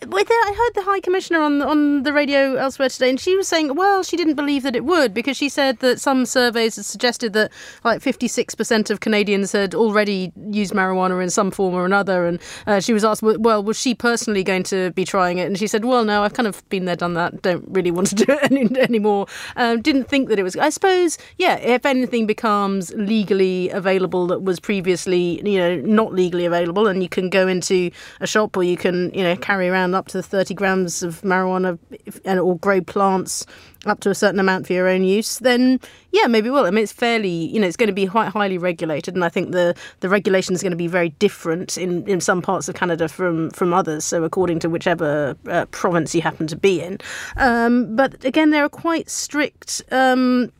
I 0.00 0.54
heard 0.56 0.74
the 0.74 0.88
High 0.88 1.00
Commissioner 1.00 1.40
on 1.40 1.60
on 1.60 2.02
the 2.04 2.12
radio 2.12 2.54
elsewhere 2.54 2.88
today, 2.88 3.10
and 3.10 3.18
she 3.18 3.36
was 3.36 3.48
saying, 3.48 3.74
well, 3.74 4.02
she 4.02 4.16
didn't 4.16 4.34
believe 4.34 4.62
that 4.62 4.76
it 4.76 4.84
would 4.84 5.12
because 5.12 5.36
she 5.36 5.48
said 5.48 5.78
that 5.80 6.00
some 6.00 6.24
surveys 6.24 6.76
had 6.76 6.84
suggested 6.84 7.32
that 7.32 7.50
like 7.82 8.00
56% 8.00 8.90
of 8.90 9.00
Canadians 9.00 9.52
had 9.52 9.74
already 9.74 10.32
used 10.50 10.72
marijuana 10.72 11.22
in 11.22 11.30
some 11.30 11.50
form 11.50 11.74
or 11.74 11.84
another. 11.84 12.26
And 12.26 12.40
uh, 12.66 12.80
she 12.80 12.92
was 12.92 13.04
asked, 13.04 13.22
well, 13.22 13.62
was 13.62 13.78
she 13.78 13.94
personally 13.94 14.44
going 14.44 14.62
to 14.64 14.92
be 14.92 15.04
trying 15.04 15.38
it? 15.38 15.46
And 15.46 15.58
she 15.58 15.66
said, 15.66 15.84
well, 15.84 16.04
no, 16.04 16.22
I've 16.22 16.34
kind 16.34 16.46
of 16.46 16.66
been 16.68 16.84
there, 16.84 16.96
done 16.96 17.14
that. 17.14 17.42
Don't 17.42 17.64
really 17.68 17.90
want 17.90 18.08
to 18.08 18.14
do 18.14 18.26
it 18.28 18.38
any, 18.52 18.80
anymore. 18.80 19.26
Um, 19.56 19.82
didn't 19.82 20.04
think 20.04 20.28
that 20.28 20.38
it 20.38 20.44
was. 20.44 20.56
I 20.56 20.70
suppose, 20.70 21.18
yeah, 21.38 21.56
if 21.56 21.84
anything 21.84 22.26
becomes 22.26 22.94
legally 22.94 23.70
available 23.70 24.26
that 24.28 24.42
was 24.42 24.60
previously, 24.60 25.42
you 25.48 25.58
know, 25.58 25.76
not 25.76 26.12
legally 26.12 26.44
available, 26.44 26.86
and 26.86 27.02
you 27.02 27.08
can 27.08 27.30
go 27.30 27.48
into 27.48 27.90
a 28.20 28.26
shop 28.26 28.56
or 28.56 28.62
you 28.62 28.76
can, 28.76 29.12
you 29.12 29.22
know, 29.22 29.36
carry 29.36 29.68
around 29.68 29.87
up 29.94 30.08
to 30.08 30.22
30 30.22 30.54
grams 30.54 31.02
of 31.02 31.20
marijuana 31.22 31.78
and 32.24 32.40
or 32.40 32.58
grow 32.58 32.80
plants 32.80 33.46
up 33.86 34.00
to 34.00 34.10
a 34.10 34.14
certain 34.14 34.40
amount 34.40 34.66
for 34.66 34.72
your 34.72 34.88
own 34.88 35.04
use, 35.04 35.38
then 35.38 35.80
yeah, 36.12 36.26
maybe 36.26 36.50
will. 36.50 36.64
I 36.64 36.70
mean, 36.70 36.82
it's 36.82 36.92
fairly, 36.92 37.28
you 37.28 37.60
know, 37.60 37.66
it's 37.66 37.76
going 37.76 37.88
to 37.88 37.92
be 37.92 38.06
quite 38.06 38.28
highly 38.28 38.58
regulated, 38.58 39.14
and 39.14 39.24
I 39.24 39.28
think 39.28 39.52
the 39.52 39.74
the 40.00 40.08
regulation 40.08 40.54
is 40.54 40.62
going 40.62 40.72
to 40.72 40.76
be 40.76 40.86
very 40.86 41.10
different 41.10 41.78
in, 41.78 42.06
in 42.08 42.20
some 42.20 42.42
parts 42.42 42.68
of 42.68 42.74
Canada 42.74 43.08
from 43.08 43.50
from 43.50 43.72
others. 43.72 44.04
So 44.04 44.24
according 44.24 44.58
to 44.60 44.70
whichever 44.70 45.36
uh, 45.48 45.66
province 45.66 46.14
you 46.14 46.22
happen 46.22 46.46
to 46.48 46.56
be 46.56 46.80
in, 46.80 46.98
um, 47.36 47.94
but 47.94 48.24
again, 48.24 48.50
there 48.50 48.64
are 48.64 48.68
quite 48.68 49.08
strict. 49.08 49.82
Um, 49.90 50.52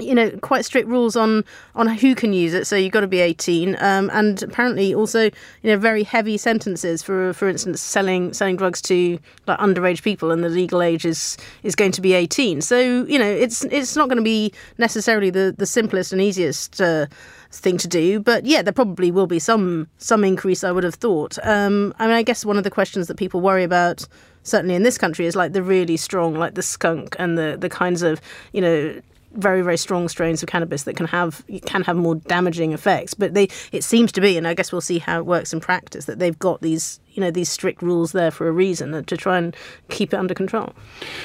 you 0.00 0.14
know 0.14 0.30
quite 0.42 0.64
strict 0.64 0.88
rules 0.88 1.16
on 1.16 1.44
on 1.74 1.88
who 1.88 2.14
can 2.14 2.32
use 2.32 2.54
it 2.54 2.66
so 2.66 2.76
you've 2.76 2.92
got 2.92 3.00
to 3.00 3.06
be 3.06 3.20
18 3.20 3.76
um, 3.80 4.10
and 4.12 4.42
apparently 4.42 4.94
also 4.94 5.24
you 5.24 5.30
know 5.64 5.76
very 5.76 6.02
heavy 6.02 6.36
sentences 6.36 7.02
for 7.02 7.32
for 7.32 7.48
instance 7.48 7.80
selling 7.80 8.32
selling 8.32 8.56
drugs 8.56 8.80
to 8.82 9.18
like 9.46 9.58
underage 9.58 10.02
people 10.02 10.30
and 10.30 10.42
the 10.42 10.48
legal 10.48 10.82
age 10.82 11.04
is 11.04 11.36
is 11.62 11.74
going 11.74 11.92
to 11.92 12.00
be 12.00 12.12
18 12.12 12.60
so 12.60 13.04
you 13.04 13.18
know 13.18 13.30
it's 13.30 13.64
it's 13.66 13.96
not 13.96 14.08
going 14.08 14.18
to 14.18 14.22
be 14.22 14.52
necessarily 14.78 15.30
the 15.30 15.54
the 15.56 15.66
simplest 15.66 16.12
and 16.12 16.20
easiest 16.20 16.80
uh, 16.80 17.06
thing 17.50 17.76
to 17.76 17.88
do 17.88 18.20
but 18.20 18.46
yeah 18.46 18.62
there 18.62 18.72
probably 18.72 19.10
will 19.10 19.26
be 19.26 19.38
some 19.38 19.88
some 19.98 20.24
increase 20.24 20.62
i 20.62 20.70
would 20.70 20.84
have 20.84 20.94
thought. 20.94 21.38
Um, 21.42 21.94
i 21.98 22.06
mean 22.06 22.16
i 22.16 22.22
guess 22.22 22.44
one 22.44 22.56
of 22.56 22.64
the 22.64 22.70
questions 22.70 23.08
that 23.08 23.16
people 23.16 23.40
worry 23.40 23.64
about 23.64 24.06
certainly 24.42 24.74
in 24.74 24.82
this 24.82 24.98
country 24.98 25.26
is 25.26 25.36
like 25.36 25.52
the 25.52 25.62
really 25.62 25.96
strong 25.96 26.34
like 26.34 26.54
the 26.54 26.62
skunk 26.62 27.16
and 27.18 27.36
the 27.36 27.56
the 27.58 27.68
kinds 27.68 28.02
of 28.02 28.20
you 28.52 28.60
know 28.60 29.00
very 29.32 29.62
very 29.62 29.76
strong 29.76 30.08
strains 30.08 30.42
of 30.42 30.48
cannabis 30.48 30.84
that 30.84 30.96
can 30.96 31.06
have 31.06 31.44
can 31.66 31.82
have 31.82 31.96
more 31.96 32.16
damaging 32.16 32.72
effects. 32.72 33.14
But 33.14 33.34
they 33.34 33.48
it 33.72 33.84
seems 33.84 34.12
to 34.12 34.20
be 34.20 34.36
and 34.36 34.46
i 34.46 34.54
guess 34.54 34.72
we'll 34.72 34.80
see 34.80 34.98
how 34.98 35.18
it 35.18 35.26
works 35.26 35.52
in 35.52 35.60
practice 35.60 36.06
that 36.06 36.18
they've 36.18 36.38
got 36.38 36.60
these 36.60 37.00
you 37.12 37.20
know 37.20 37.30
these 37.30 37.48
strict 37.48 37.82
rules 37.82 38.12
there 38.12 38.30
for 38.30 38.48
a 38.48 38.52
reason 38.52 39.04
to 39.04 39.16
try 39.16 39.38
and 39.38 39.56
keep 39.88 40.12
it 40.12 40.16
under 40.16 40.34
control. 40.34 40.72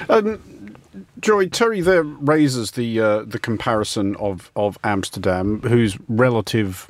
Um, 0.10 0.40
Joy 1.20 1.48
Terry 1.48 1.82
there 1.82 2.04
raises 2.04 2.72
the 2.72 3.00
uh, 3.00 3.24
the 3.24 3.40
comparison 3.40 4.16
of, 4.18 4.52
of 4.56 4.78
Amsterdam, 4.84 5.62
whose 5.62 5.98
relative 6.08 6.90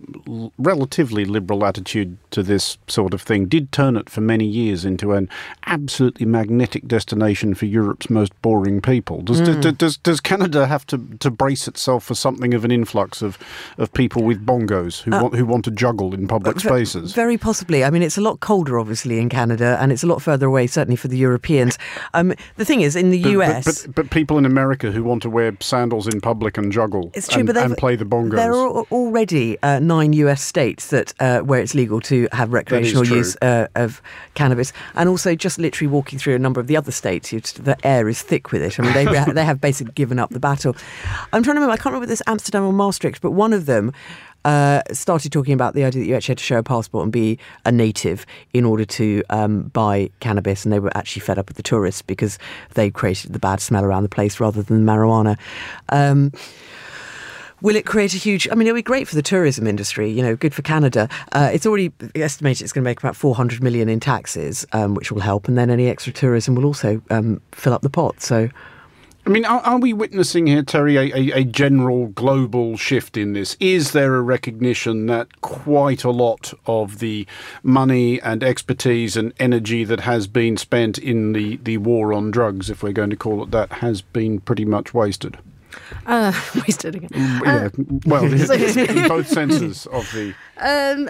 relatively 0.57 1.25
liberal 1.25 1.65
attitude 1.65 2.17
to 2.31 2.43
this 2.43 2.77
sort 2.87 3.13
of 3.13 3.21
thing 3.21 3.45
did 3.45 3.71
turn 3.71 3.95
it 3.95 4.09
for 4.09 4.21
many 4.21 4.45
years 4.45 4.85
into 4.85 5.13
an 5.13 5.29
absolutely 5.65 6.25
magnetic 6.25 6.87
destination 6.87 7.53
for 7.53 7.65
Europe's 7.65 8.09
most 8.09 8.39
boring 8.41 8.81
people. 8.81 9.21
Does 9.21 9.41
mm. 9.41 9.61
does, 9.61 9.73
does, 9.73 9.97
does 9.97 10.19
Canada 10.19 10.67
have 10.67 10.85
to, 10.87 10.97
to 11.19 11.31
brace 11.31 11.67
itself 11.67 12.03
for 12.03 12.15
something 12.15 12.53
of 12.53 12.65
an 12.65 12.71
influx 12.71 13.21
of, 13.21 13.37
of 13.77 13.93
people 13.93 14.23
with 14.23 14.45
bongos 14.45 15.01
who 15.03 15.13
uh, 15.13 15.21
want 15.23 15.35
who 15.35 15.45
want 15.45 15.65
to 15.65 15.71
juggle 15.71 16.13
in 16.13 16.27
public 16.27 16.59
spaces? 16.59 17.13
Very 17.13 17.37
possibly. 17.37 17.83
I 17.83 17.89
mean, 17.89 18.01
it's 18.01 18.17
a 18.17 18.21
lot 18.21 18.39
colder, 18.39 18.79
obviously, 18.79 19.19
in 19.19 19.29
Canada, 19.29 19.77
and 19.79 19.91
it's 19.91 20.03
a 20.03 20.07
lot 20.07 20.21
further 20.21 20.47
away, 20.47 20.67
certainly 20.67 20.95
for 20.95 21.07
the 21.07 21.17
Europeans. 21.17 21.77
Um, 22.13 22.33
the 22.57 22.65
thing 22.65 22.81
is, 22.81 22.95
in 22.95 23.09
the 23.11 23.21
but, 23.21 23.31
US. 23.31 23.65
But, 23.85 23.94
but, 23.94 23.94
but 23.95 24.09
people 24.09 24.37
in 24.37 24.45
America 24.45 24.91
who 24.91 25.03
want 25.03 25.21
to 25.23 25.29
wear 25.29 25.55
sandals 25.59 26.07
in 26.07 26.21
public 26.21 26.57
and 26.57 26.71
juggle 26.71 27.11
it's 27.13 27.27
true, 27.27 27.39
and, 27.39 27.47
but 27.47 27.57
and 27.57 27.77
play 27.77 27.95
the 27.95 28.05
bongos. 28.05 28.35
There 28.35 28.53
are 28.53 28.83
already 28.91 29.61
uh, 29.63 29.79
nine 29.79 30.13
US 30.13 30.41
states 30.41 30.87
that 30.87 31.13
uh, 31.19 31.39
where 31.39 31.61
it's 31.61 31.73
legal 31.73 32.01
to 32.01 32.27
have 32.31 32.53
recreational 32.53 33.07
use 33.07 33.35
uh, 33.41 33.67
of 33.75 34.01
cannabis, 34.33 34.73
and 34.95 35.09
also 35.09 35.35
just 35.35 35.57
literally 35.57 35.87
walking 35.87 36.19
through 36.19 36.35
a 36.35 36.39
number 36.39 36.59
of 36.59 36.67
the 36.67 36.77
other 36.77 36.91
states, 36.91 37.31
the 37.53 37.77
air 37.85 38.07
is 38.07 38.21
thick 38.21 38.51
with 38.51 38.61
it. 38.61 38.79
I 38.79 38.83
mean, 38.83 38.93
they 38.93 39.05
they 39.33 39.45
have 39.45 39.61
basically 39.61 39.93
given 39.93 40.19
up 40.19 40.29
the 40.29 40.39
battle. 40.39 40.75
I'm 41.33 41.43
trying 41.43 41.55
to 41.55 41.61
remember. 41.61 41.71
I 41.71 41.77
can't 41.77 41.93
remember 41.93 42.07
this 42.07 42.21
Amsterdam 42.27 42.63
or 42.63 42.73
Maastricht, 42.73 43.21
but 43.21 43.31
one 43.31 43.53
of 43.53 43.65
them 43.65 43.93
uh, 44.45 44.81
started 44.93 45.31
talking 45.31 45.53
about 45.53 45.73
the 45.73 45.83
idea 45.83 46.01
that 46.01 46.07
you 46.07 46.15
actually 46.15 46.33
had 46.33 46.37
to 46.37 46.43
show 46.43 46.59
a 46.59 46.63
passport 46.63 47.03
and 47.03 47.11
be 47.11 47.37
a 47.65 47.71
native 47.71 48.25
in 48.53 48.63
order 48.63 48.85
to 48.85 49.23
um, 49.29 49.63
buy 49.63 50.09
cannabis, 50.21 50.63
and 50.63 50.71
they 50.71 50.79
were 50.79 50.95
actually 50.95 51.21
fed 51.21 51.37
up 51.37 51.47
with 51.49 51.57
the 51.57 51.63
tourists 51.63 52.01
because 52.01 52.39
they 52.75 52.89
created 52.89 53.33
the 53.33 53.39
bad 53.39 53.59
smell 53.59 53.83
around 53.83 54.03
the 54.03 54.09
place 54.09 54.39
rather 54.39 54.61
than 54.61 54.85
the 54.85 54.91
marijuana. 54.91 55.37
Um, 55.89 56.31
Will 57.61 57.77
it 57.77 57.85
create 57.85 58.13
a 58.13 58.17
huge? 58.17 58.47
I 58.51 58.55
mean, 58.55 58.67
it'll 58.67 58.75
be 58.75 58.83
great 58.83 59.07
for 59.07 59.15
the 59.15 59.23
tourism 59.23 59.65
industry. 59.65 60.11
You 60.11 60.21
know, 60.21 60.35
good 60.35 60.53
for 60.53 60.61
Canada. 60.61 61.09
Uh, 61.31 61.49
it's 61.51 61.65
already 61.65 61.91
estimated 62.13 62.63
it's 62.63 62.73
going 62.73 62.83
to 62.83 62.87
make 62.87 62.99
about 62.99 63.15
400 63.15 63.63
million 63.63 63.89
in 63.89 63.99
taxes, 63.99 64.67
um, 64.73 64.93
which 64.93 65.11
will 65.11 65.21
help, 65.21 65.47
and 65.47 65.57
then 65.57 65.69
any 65.69 65.87
extra 65.87 66.13
tourism 66.13 66.53
will 66.53 66.65
also 66.65 67.01
um, 67.09 67.41
fill 67.51 67.73
up 67.73 67.81
the 67.81 67.89
pot. 67.89 68.21
So. 68.21 68.49
I 69.25 69.31
mean, 69.31 69.43
are, 69.43 69.61
are 69.61 69.79
we 69.79 69.91
witnessing 69.91 70.45
here, 70.45 70.61
Terry, 70.61 70.97
a, 70.97 71.15
a, 71.15 71.39
a, 71.39 71.43
general 71.43 72.07
global 72.07 72.77
shift 72.77 73.17
in 73.17 73.33
this? 73.33 73.57
Is 73.59 73.91
there 73.91 74.15
a 74.15 74.21
recognition 74.21 75.07
that 75.07 75.41
quite 75.41 76.03
a 76.03 76.11
lot 76.11 76.53
of 76.67 76.99
the 76.99 77.25
money 77.63 78.21
and 78.21 78.43
expertise 78.43 79.17
and 79.17 79.33
energy 79.39 79.83
that 79.83 80.01
has 80.01 80.27
been 80.27 80.57
spent 80.57 80.99
in 80.99 81.33
the, 81.33 81.57
the 81.57 81.77
war 81.77 82.13
on 82.13 82.29
drugs, 82.29 82.69
if 82.69 82.83
we're 82.83 82.91
going 82.91 83.09
to 83.09 83.15
call 83.15 83.41
it 83.41 83.49
that, 83.49 83.71
has 83.73 84.03
been 84.03 84.41
pretty 84.41 84.65
much 84.65 84.93
wasted? 84.93 85.39
Uh, 86.05 86.31
wasted 86.55 86.93
again. 86.93 87.09
Mm, 87.09 87.45
yeah, 87.45 87.65
uh, 87.65 87.99
well, 88.05 88.25
in 89.01 89.07
both 89.07 89.27
senses 89.27 89.87
of 89.87 90.09
the. 90.13 90.35
Um, 90.57 91.09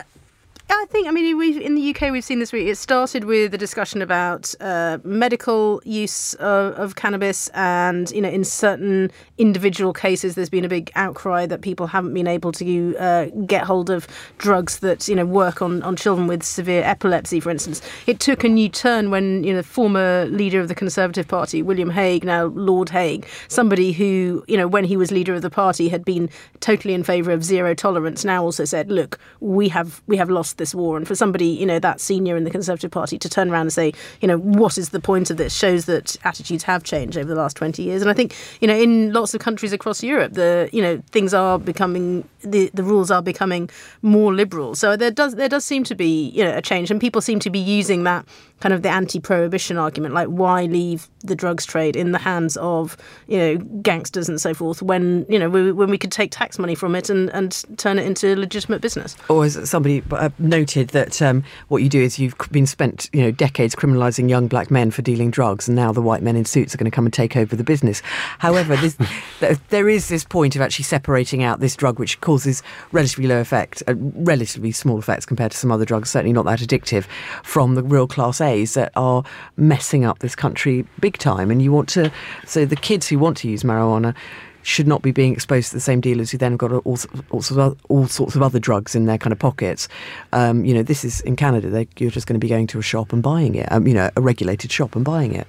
I 0.68 0.86
think, 0.88 1.08
I 1.08 1.12
mean, 1.12 1.38
we 1.38 1.64
in 1.64 1.76
the 1.76 1.96
UK, 1.96 2.12
we've 2.12 2.24
seen 2.24 2.40
this 2.40 2.52
week. 2.52 2.68
It 2.68 2.78
started 2.78 3.26
with 3.26 3.54
a 3.54 3.58
discussion 3.58 4.02
about 4.02 4.54
uh, 4.60 4.98
medical 5.04 5.82
use 5.86 6.34
of, 6.36 6.74
of, 6.74 6.96
cannabis, 6.96 7.50
and 7.50 8.10
you 8.12 8.22
know, 8.22 8.30
in 8.30 8.44
certain 8.44 9.12
individual 9.38 9.94
cases, 9.94 10.36
there's 10.36 10.50
been 10.50 10.66
a 10.66 10.70
big 10.70 10.92
outcry 10.96 11.46
that 11.46 11.62
people 11.62 11.88
haven't 11.88 12.14
been 12.14 12.28
able 12.28 12.52
to 12.54 12.96
uh, 12.98 13.26
get 13.46 13.64
hold 13.64 13.90
of 13.92 14.08
drugs 14.38 14.80
that 14.80 15.08
you 15.08 15.16
know 15.16 15.26
work 15.26 15.62
on, 15.62 15.84
on 15.84 15.96
children 15.96 16.28
with 16.28 16.42
severe 16.42 16.84
epilepsy, 16.84 17.40
for 17.40 17.52
instance. 17.52 17.82
It 18.08 18.20
took 18.20 18.44
a 18.44 18.50
new 18.50 18.70
turn 18.70 19.12
when 19.12 19.44
you 19.44 19.54
know, 19.54 19.64
former 19.64 20.26
leader 20.26 20.60
of 20.60 20.68
the 20.68 20.76
Conservative 20.76 21.28
Party, 21.28 21.62
William 21.62 21.92
Hague, 21.92 22.24
now 22.24 22.46
Lord 22.46 22.90
Hague, 22.90 23.28
somebody 23.48 23.92
who 23.92 24.44
you 24.48 24.58
know, 24.58 24.68
when 24.68 24.84
he 24.84 24.98
was 24.98 25.12
leader 25.12 25.36
of 25.36 25.42
the 25.42 25.50
party, 25.50 25.90
had 25.90 26.04
been 26.04 26.30
totally 26.60 26.94
in 26.94 27.04
favour 27.04 27.32
of 27.32 27.44
zero 27.44 27.76
tolerance, 27.76 28.26
now 28.26 28.44
also 28.44 28.66
said, 28.66 28.92
look, 28.92 29.20
we 29.40 29.70
have 29.70 30.02
we 30.08 30.18
have 30.18 30.30
lost 30.30 30.55
this 30.58 30.74
war. 30.74 30.98
And 30.98 31.08
for 31.08 31.16
somebody, 31.16 31.48
you 31.48 31.66
know, 31.66 31.80
that 31.80 32.00
senior 32.00 32.36
in 32.36 32.44
the 32.44 32.52
Conservative 32.52 32.92
Party 32.92 33.18
to 33.18 33.30
turn 33.30 33.50
around 33.50 33.62
and 33.62 33.74
say, 33.74 33.94
you 34.22 34.28
know, 34.28 34.38
what 34.38 34.78
is 34.78 34.90
the 34.90 35.00
point 35.00 35.30
of 35.30 35.38
this 35.38 35.56
shows 35.56 35.86
that 35.86 36.18
attitudes 36.24 36.64
have 36.64 36.84
changed 36.84 37.18
over 37.18 37.28
the 37.28 37.36
last 37.36 37.58
20 37.58 37.84
years. 37.84 38.02
And 38.02 38.10
I 38.10 38.14
think, 38.14 38.36
you 38.62 38.68
know, 38.68 38.76
in 38.76 39.14
lots 39.14 39.34
of 39.34 39.42
countries 39.42 39.74
across 39.74 40.04
Europe, 40.04 40.34
the, 40.34 40.70
you 40.72 40.82
know, 40.82 41.02
things 41.12 41.34
are 41.34 41.60
becoming, 41.60 42.28
the, 42.42 42.70
the 42.74 42.84
rules 42.84 43.12
are 43.12 43.22
becoming 43.22 43.70
more 44.02 44.34
liberal. 44.34 44.76
So 44.76 44.96
there 44.96 45.12
does, 45.12 45.36
there 45.36 45.50
does 45.50 45.66
seem 45.66 45.84
to 45.86 45.96
be, 45.96 46.30
you 46.30 46.44
know, 46.44 46.56
a 46.56 46.62
change. 46.62 46.92
And 46.92 47.00
people 47.00 47.22
seem 47.22 47.40
to 47.40 47.50
be 47.50 47.60
using 47.60 48.04
that 48.04 48.26
kind 48.62 48.74
of 48.74 48.82
the 48.82 48.90
anti-prohibition 48.90 49.78
argument, 49.78 50.14
like 50.14 50.28
why 50.28 50.66
leave 50.66 51.10
the 51.24 51.36
drugs 51.36 51.66
trade 51.66 51.96
in 51.96 52.12
the 52.12 52.20
hands 52.20 52.58
of, 52.58 52.96
you 53.28 53.38
know, 53.38 53.58
gangsters 53.82 54.30
and 54.30 54.40
so 54.40 54.54
forth 54.54 54.82
when, 54.82 55.26
you 55.28 55.38
know, 55.38 55.50
we, 55.50 55.72
when 55.72 55.90
we 55.90 55.98
could 55.98 56.12
take 56.12 56.32
tax 56.32 56.58
money 56.58 56.76
from 56.76 56.96
it 56.96 57.10
and, 57.10 57.30
and 57.32 57.64
turn 57.78 58.00
it 58.00 58.06
into 58.06 58.36
legitimate 58.36 58.82
business. 58.82 59.16
Or 59.30 59.46
as 59.46 59.70
somebody 59.70 60.04
uh, 60.12 60.30
noted 60.40 60.90
that 60.90 61.22
um, 61.22 61.44
what 61.68 61.84
you 61.84 61.90
do 61.90 62.02
is 62.02 62.18
you've 62.20 62.36
been 62.52 62.66
spent 62.66 63.10
you 63.14 63.22
know 63.22 63.32
decades 63.32 63.76
criminalising 63.76 64.30
young 64.30 64.48
black 64.48 64.72
men 64.72 64.92
for 64.92 65.02
dealing 65.02 65.32
drugs, 65.32 65.68
and 65.68 65.76
now 65.76 65.92
the 65.92 66.02
white 66.02 66.22
men 66.22 66.36
in 66.36 66.46
suits 66.46 66.74
are 66.74 66.78
going 66.78 66.90
to 66.90 66.96
come 66.96 67.06
and 67.06 67.14
take 67.14 67.36
over 67.36 67.56
the 67.56 67.64
business. 67.64 68.02
However, 68.40 68.78
there 69.70 69.90
is 69.90 70.10
this 70.10 70.24
point 70.24 70.56
of 70.56 70.62
actually 70.62 70.84
separating 70.84 71.44
out 71.44 71.60
this 71.60 71.76
drug, 71.76 72.00
which 72.00 72.20
causes 72.22 72.64
relatively 72.92 73.28
low 73.28 73.40
effect, 73.40 73.84
uh, 73.88 73.96
relatively 73.98 74.72
small 74.72 75.00
effects 75.00 75.26
compared 75.26 75.52
to 75.52 75.58
some 75.58 75.72
other 75.72 75.86
drugs, 75.86 76.10
certainly 76.10 76.34
not 76.34 76.46
that 76.46 76.60
addictive, 76.60 77.06
from 77.44 77.76
the 77.76 77.84
real 77.84 78.08
class 78.08 78.42
That 78.46 78.92
are 78.96 79.24
messing 79.58 80.06
up 80.06 80.20
this 80.20 80.36
country 80.36 80.86
big 81.00 81.18
time. 81.18 81.52
And 81.52 81.62
you 81.62 81.72
want 81.72 81.90
to, 81.90 82.12
so 82.46 82.66
the 82.66 82.76
kids 82.76 83.08
who 83.08 83.18
want 83.18 83.38
to 83.38 83.50
use 83.50 83.64
marijuana 83.64 84.14
should 84.62 84.88
not 84.88 85.02
be 85.02 85.12
being 85.12 85.34
exposed 85.34 85.70
to 85.70 85.76
the 85.76 85.82
same 85.82 86.02
dealers 86.02 86.32
who 86.32 86.38
then 86.38 86.54
have 86.54 86.60
got 86.60 86.72
all, 86.72 86.82
all, 86.84 86.98
sorts, 86.98 87.52
of, 87.52 87.78
all 87.90 88.08
sorts 88.08 88.36
of 88.36 88.42
other 88.42 88.60
drugs 88.60 88.96
in 88.96 89.06
their 89.06 89.18
kind 89.18 89.32
of 89.32 89.40
pockets. 89.40 89.88
Um, 90.34 90.66
you 90.66 90.74
know, 90.74 90.84
this 90.84 91.04
is 91.06 91.22
in 91.22 91.36
Canada, 91.36 91.70
they, 91.70 91.88
you're 91.98 92.12
just 92.12 92.26
going 92.26 92.40
to 92.40 92.40
be 92.40 92.50
going 92.50 92.68
to 92.68 92.80
a 92.80 92.82
shop 92.82 93.14
and 93.14 93.22
buying 93.22 93.56
it, 93.56 93.72
um, 93.72 93.86
you 93.88 93.94
know, 93.94 94.10
a 94.16 94.22
regulated 94.22 94.72
shop 94.72 94.96
and 94.96 95.06
buying 95.06 95.34
it. 95.34 95.48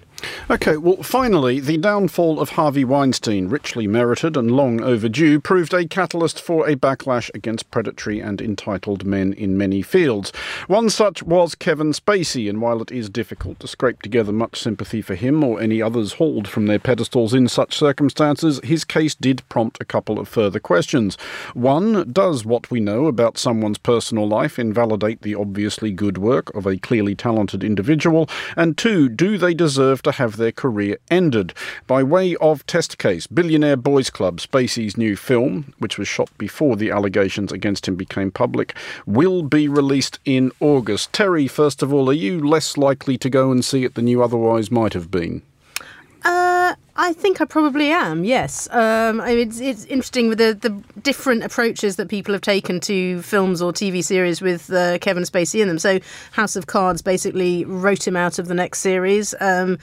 Okay, 0.48 0.76
well, 0.76 1.02
finally, 1.02 1.58
the 1.58 1.76
downfall 1.76 2.38
of 2.38 2.50
Harvey 2.50 2.84
Weinstein, 2.84 3.48
richly 3.48 3.88
merited 3.88 4.36
and 4.36 4.50
long 4.50 4.80
overdue, 4.80 5.40
proved 5.40 5.74
a 5.74 5.86
catalyst 5.88 6.40
for 6.40 6.68
a 6.68 6.76
backlash 6.76 7.34
against 7.34 7.70
predatory 7.72 8.20
and 8.20 8.40
entitled 8.40 9.04
men 9.04 9.32
in 9.32 9.58
many 9.58 9.82
fields. 9.82 10.32
One 10.68 10.88
such 10.88 11.22
was 11.22 11.56
Kevin 11.56 11.92
Spacey, 11.92 12.48
and 12.48 12.60
while 12.60 12.80
it 12.80 12.92
is 12.92 13.10
difficult 13.10 13.58
to 13.60 13.68
scrape 13.68 14.02
together 14.02 14.32
much 14.32 14.60
sympathy 14.60 15.02
for 15.02 15.16
him 15.16 15.42
or 15.42 15.60
any 15.60 15.82
others 15.82 16.14
hauled 16.14 16.46
from 16.46 16.66
their 16.66 16.78
pedestals 16.78 17.34
in 17.34 17.48
such 17.48 17.76
circumstances, 17.76 18.60
his 18.62 18.84
case 18.84 19.16
did 19.16 19.46
prompt 19.48 19.78
a 19.80 19.84
couple 19.84 20.18
of 20.18 20.28
further 20.28 20.60
questions. 20.60 21.16
One, 21.54 22.12
does 22.12 22.44
what 22.44 22.70
we 22.70 22.78
know 22.78 23.06
about 23.06 23.36
someone's 23.36 23.78
personal 23.78 24.28
life 24.28 24.58
invalidate 24.58 25.22
the 25.22 25.34
obviously 25.34 25.90
good 25.90 26.18
work 26.18 26.54
of 26.54 26.66
a 26.66 26.78
clearly 26.78 27.16
talented 27.16 27.64
individual? 27.64 28.28
And 28.56 28.78
two, 28.78 29.08
do 29.08 29.36
they 29.36 29.52
deserve 29.52 30.02
to 30.06 30.12
have 30.12 30.36
their 30.36 30.52
career 30.52 30.98
ended? 31.10 31.52
By 31.86 32.02
way 32.02 32.34
of 32.36 32.66
test 32.66 32.96
case, 32.98 33.26
Billionaire 33.26 33.76
Boys 33.76 34.08
Club, 34.08 34.38
Spacey's 34.40 34.96
new 34.96 35.16
film, 35.16 35.74
which 35.78 35.98
was 35.98 36.08
shot 36.08 36.30
before 36.38 36.76
the 36.76 36.90
allegations 36.90 37.52
against 37.52 37.86
him 37.86 37.96
became 37.96 38.30
public, 38.30 38.74
will 39.04 39.42
be 39.42 39.68
released 39.68 40.18
in 40.24 40.52
August. 40.60 41.12
Terry, 41.12 41.46
first 41.48 41.82
of 41.82 41.92
all, 41.92 42.08
are 42.08 42.14
you 42.14 42.40
less 42.40 42.76
likely 42.76 43.18
to 43.18 43.28
go 43.28 43.52
and 43.52 43.64
see 43.64 43.84
it 43.84 43.94
than 43.94 44.06
you 44.06 44.22
otherwise 44.22 44.70
might 44.70 44.94
have 44.94 45.10
been? 45.10 45.42
Uh, 46.24 46.74
I 46.98 47.12
think 47.12 47.40
I 47.42 47.44
probably 47.44 47.90
am. 47.90 48.24
Yes, 48.24 48.68
um, 48.70 49.20
it's 49.20 49.60
it's 49.60 49.84
interesting 49.84 50.28
with 50.28 50.38
the 50.38 50.54
the 50.54 50.70
different 51.00 51.44
approaches 51.44 51.96
that 51.96 52.08
people 52.08 52.32
have 52.32 52.40
taken 52.40 52.80
to 52.80 53.20
films 53.20 53.60
or 53.60 53.72
TV 53.72 54.02
series 54.02 54.40
with 54.40 54.72
uh, 54.72 54.98
Kevin 54.98 55.24
Spacey 55.24 55.60
in 55.60 55.68
them. 55.68 55.78
So 55.78 56.00
House 56.32 56.56
of 56.56 56.66
Cards 56.66 57.02
basically 57.02 57.64
wrote 57.66 58.06
him 58.06 58.16
out 58.16 58.38
of 58.38 58.48
the 58.48 58.54
next 58.54 58.80
series. 58.80 59.34
Um, 59.40 59.78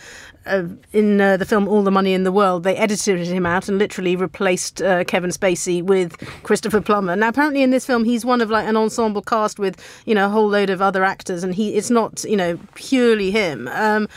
uh, 0.46 0.64
in 0.92 1.22
uh, 1.22 1.38
the 1.38 1.46
film 1.46 1.68
All 1.68 1.84
the 1.84 1.92
Money 1.92 2.14
in 2.14 2.24
the 2.24 2.32
World, 2.32 2.64
they 2.64 2.76
edited 2.76 3.26
him 3.28 3.46
out 3.46 3.70
and 3.70 3.78
literally 3.78 4.16
replaced 4.16 4.82
uh, 4.82 5.04
Kevin 5.06 5.30
Spacey 5.30 5.82
with 5.82 6.18
Christopher 6.44 6.82
Plummer. 6.82 7.16
Now, 7.16 7.30
apparently, 7.30 7.64
in 7.64 7.70
this 7.70 7.86
film, 7.86 8.04
he's 8.04 8.26
one 8.26 8.42
of 8.42 8.50
like 8.50 8.68
an 8.68 8.76
ensemble 8.76 9.22
cast 9.22 9.60
with 9.60 9.80
you 10.06 10.16
know 10.16 10.26
a 10.26 10.30
whole 10.30 10.48
load 10.48 10.70
of 10.70 10.82
other 10.82 11.04
actors, 11.04 11.44
and 11.44 11.54
he 11.54 11.76
it's 11.76 11.90
not 11.92 12.24
you 12.24 12.36
know 12.36 12.60
purely 12.74 13.32
him. 13.32 13.70
Um, 13.70 14.10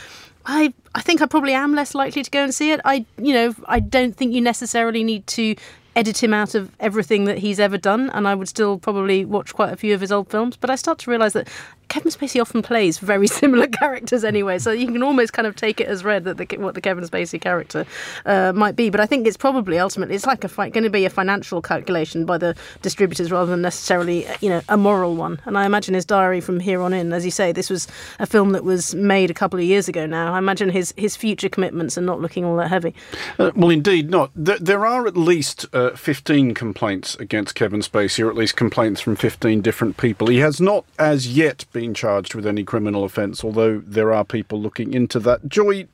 I 0.46 0.72
I 0.94 1.02
think 1.02 1.20
I 1.20 1.26
probably 1.26 1.52
am 1.52 1.74
less 1.74 1.94
likely 1.94 2.22
to 2.22 2.30
go 2.30 2.44
and 2.44 2.54
see 2.54 2.70
it. 2.72 2.80
I 2.84 3.04
you 3.18 3.34
know 3.34 3.54
I 3.66 3.80
don't 3.80 4.16
think 4.16 4.32
you 4.32 4.40
necessarily 4.40 5.04
need 5.04 5.26
to 5.28 5.56
edit 5.96 6.22
him 6.22 6.34
out 6.34 6.54
of 6.54 6.70
everything 6.78 7.24
that 7.24 7.38
he's 7.38 7.58
ever 7.58 7.78
done, 7.78 8.10
and 8.10 8.28
I 8.28 8.34
would 8.34 8.48
still 8.48 8.78
probably 8.78 9.24
watch 9.24 9.54
quite 9.54 9.72
a 9.72 9.76
few 9.76 9.94
of 9.94 10.00
his 10.00 10.12
old 10.12 10.30
films. 10.30 10.56
But 10.56 10.70
I 10.70 10.76
start 10.76 10.98
to 11.00 11.10
realise 11.10 11.32
that 11.32 11.48
Kevin 11.88 12.10
Spacey 12.10 12.40
often 12.40 12.62
plays 12.62 12.98
very 12.98 13.26
similar 13.42 13.66
characters 13.66 14.24
anyway, 14.24 14.58
so 14.58 14.72
you 14.72 14.86
can 14.86 15.02
almost 15.02 15.32
kind 15.32 15.46
of 15.46 15.56
take 15.56 15.80
it 15.80 15.88
as 15.88 16.04
read 16.04 16.24
that 16.24 16.36
the, 16.36 16.56
what 16.58 16.74
the 16.74 16.80
Kevin 16.80 17.04
Spacey 17.04 17.40
character 17.40 17.86
uh, 18.24 18.52
might 18.54 18.76
be. 18.76 18.90
But 18.90 19.00
I 19.00 19.06
think 19.06 19.26
it's 19.26 19.36
probably 19.36 19.78
ultimately 19.78 20.14
it's 20.14 20.26
like 20.26 20.44
a 20.44 20.48
fi- 20.48 20.70
going 20.70 20.84
to 20.84 20.90
be 20.90 21.04
a 21.04 21.10
financial 21.10 21.62
calculation 21.62 22.24
by 22.26 22.38
the 22.38 22.54
distributors 22.82 23.30
rather 23.30 23.50
than 23.50 23.62
necessarily 23.62 24.26
you 24.40 24.48
know 24.48 24.60
a 24.68 24.76
moral 24.76 25.16
one. 25.16 25.40
And 25.44 25.56
I 25.56 25.64
imagine 25.66 25.94
his 25.94 26.04
diary 26.04 26.40
from 26.40 26.60
here 26.60 26.82
on 26.82 26.92
in, 26.92 27.12
as 27.12 27.24
you 27.24 27.30
say, 27.30 27.52
this 27.52 27.70
was 27.70 27.86
a 28.18 28.26
film 28.26 28.52
that 28.52 28.64
was 28.64 28.94
made 28.94 29.30
a 29.30 29.34
couple 29.34 29.58
of 29.58 29.64
years 29.64 29.88
ago 29.88 30.06
now. 30.06 30.34
I 30.34 30.38
imagine 30.38 30.70
his 30.70 30.92
his 30.96 31.16
future 31.16 31.48
commitments 31.48 31.96
are 31.96 32.02
not 32.02 32.20
looking 32.20 32.44
all 32.44 32.56
that 32.56 32.68
heavy. 32.68 32.94
Uh, 33.38 33.52
well, 33.54 33.70
indeed 33.70 34.10
not. 34.10 34.30
There, 34.34 34.58
there 34.58 34.86
are 34.86 35.06
at 35.06 35.16
least 35.16 35.66
uh, 35.72 35.90
15 35.90 36.54
complaints 36.54 37.14
against 37.16 37.54
Kevin 37.54 37.80
Spacey, 37.80 38.24
or 38.24 38.30
at 38.30 38.36
least 38.36 38.56
complaints 38.56 39.00
from 39.00 39.16
15 39.16 39.60
different 39.60 39.96
people. 39.96 40.28
He 40.28 40.38
has 40.38 40.60
not 40.60 40.84
as 40.98 41.36
yet 41.36 41.64
been 41.76 41.92
charged 41.92 42.34
with 42.34 42.46
any 42.46 42.64
criminal 42.64 43.04
offence, 43.04 43.44
although 43.44 43.82
there 43.86 44.10
are 44.10 44.24
people 44.24 44.58
looking 44.58 44.94
into 44.94 45.20
that. 45.20 45.46
Joy, 45.46 45.86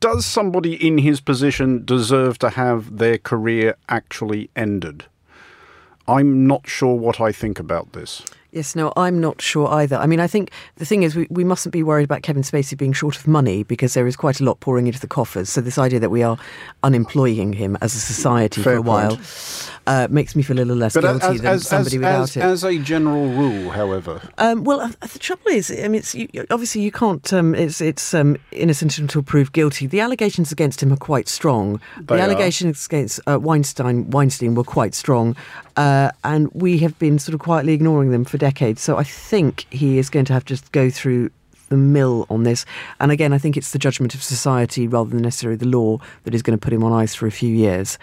does 0.00 0.24
somebody 0.24 0.74
in 0.74 0.96
his 0.96 1.20
position 1.20 1.84
deserve 1.84 2.38
to 2.38 2.48
have 2.48 2.96
their 2.96 3.18
career 3.18 3.76
actually 3.90 4.48
ended? 4.56 5.04
I'm 6.08 6.46
not 6.46 6.66
sure 6.66 6.94
what 6.94 7.20
I 7.20 7.32
think 7.32 7.58
about 7.58 7.92
this. 7.92 8.22
Yes, 8.52 8.74
no, 8.74 8.92
I'm 8.96 9.20
not 9.20 9.40
sure 9.40 9.68
either. 9.68 9.96
I 9.96 10.06
mean, 10.06 10.20
I 10.20 10.26
think 10.26 10.50
the 10.76 10.84
thing 10.84 11.02
is, 11.02 11.14
we, 11.14 11.26
we 11.30 11.44
mustn't 11.44 11.72
be 11.72 11.82
worried 11.82 12.04
about 12.04 12.22
Kevin 12.22 12.42
Spacey 12.42 12.76
being 12.76 12.92
short 12.92 13.16
of 13.16 13.26
money 13.26 13.62
because 13.62 13.94
there 13.94 14.06
is 14.06 14.16
quite 14.16 14.40
a 14.40 14.44
lot 14.44 14.58
pouring 14.60 14.86
into 14.86 15.00
the 15.00 15.06
coffers. 15.06 15.50
So, 15.50 15.60
this 15.60 15.78
idea 15.78 16.00
that 16.00 16.10
we 16.10 16.22
are 16.22 16.36
unemploying 16.82 17.52
him 17.52 17.76
as 17.80 17.94
a 17.94 18.00
society 18.00 18.62
Fair 18.62 18.74
for 18.74 18.78
a 18.78 18.82
while 18.82 19.20
uh, 19.86 20.08
makes 20.10 20.36
me 20.36 20.42
feel 20.42 20.56
a 20.56 20.58
little 20.58 20.76
less 20.76 20.94
guilty 20.94 21.26
as, 21.26 21.40
than 21.40 21.46
as, 21.46 21.66
somebody 21.66 21.96
as, 21.96 22.00
without 22.00 22.36
it. 22.36 22.42
as 22.42 22.64
a 22.64 22.78
general 22.78 23.28
rule, 23.28 23.70
however, 23.70 24.20
Um, 24.38 24.64
well, 24.64 24.80
uh, 24.80 24.90
the 25.12 25.18
trouble 25.18 25.48
is, 25.48 25.70
I 25.70 25.88
mean, 25.88 25.96
it's, 25.96 26.14
you, 26.14 26.28
obviously 26.50 26.82
you 26.82 26.92
can't. 26.92 27.32
Um, 27.32 27.54
it's 27.54 27.80
it's 27.80 28.14
um, 28.14 28.36
innocent 28.52 28.98
until 28.98 29.22
proved 29.22 29.52
guilty. 29.52 29.86
The 29.86 30.00
allegations 30.00 30.52
against 30.52 30.82
him 30.82 30.92
are 30.92 30.96
quite 30.96 31.28
strong. 31.28 31.80
They 31.98 32.04
the 32.04 32.14
are. 32.16 32.18
allegations 32.18 32.86
against 32.86 33.20
uh, 33.26 33.38
Weinstein 33.40 34.10
Weinstein 34.10 34.54
were 34.54 34.64
quite 34.64 34.94
strong, 34.94 35.36
uh, 35.76 36.10
and 36.24 36.50
we 36.52 36.78
have 36.78 36.98
been 36.98 37.18
sort 37.18 37.34
of 37.34 37.40
quietly 37.40 37.72
ignoring 37.72 38.10
them 38.10 38.24
for 38.24 38.38
decades. 38.40 38.82
So 38.82 38.96
I 38.96 39.04
think 39.04 39.66
he 39.70 39.98
is 39.98 40.10
going 40.10 40.24
to 40.24 40.32
have 40.32 40.44
to 40.46 40.54
just 40.54 40.72
go 40.72 40.90
through 40.90 41.30
the 41.68 41.76
mill 41.76 42.26
on 42.28 42.42
this. 42.42 42.66
And 42.98 43.12
again, 43.12 43.32
I 43.32 43.38
think 43.38 43.56
it's 43.56 43.70
the 43.70 43.78
judgment 43.78 44.14
of 44.14 44.22
society 44.22 44.88
rather 44.88 45.10
than 45.10 45.22
necessarily 45.22 45.56
the 45.56 45.68
law 45.68 45.98
that 46.24 46.34
is 46.34 46.42
going 46.42 46.58
to 46.58 46.60
put 46.60 46.72
him 46.72 46.82
on 46.82 46.92
ice 46.92 47.14
for 47.14 47.26
a 47.26 47.30
few 47.30 47.54
years. 47.54 47.96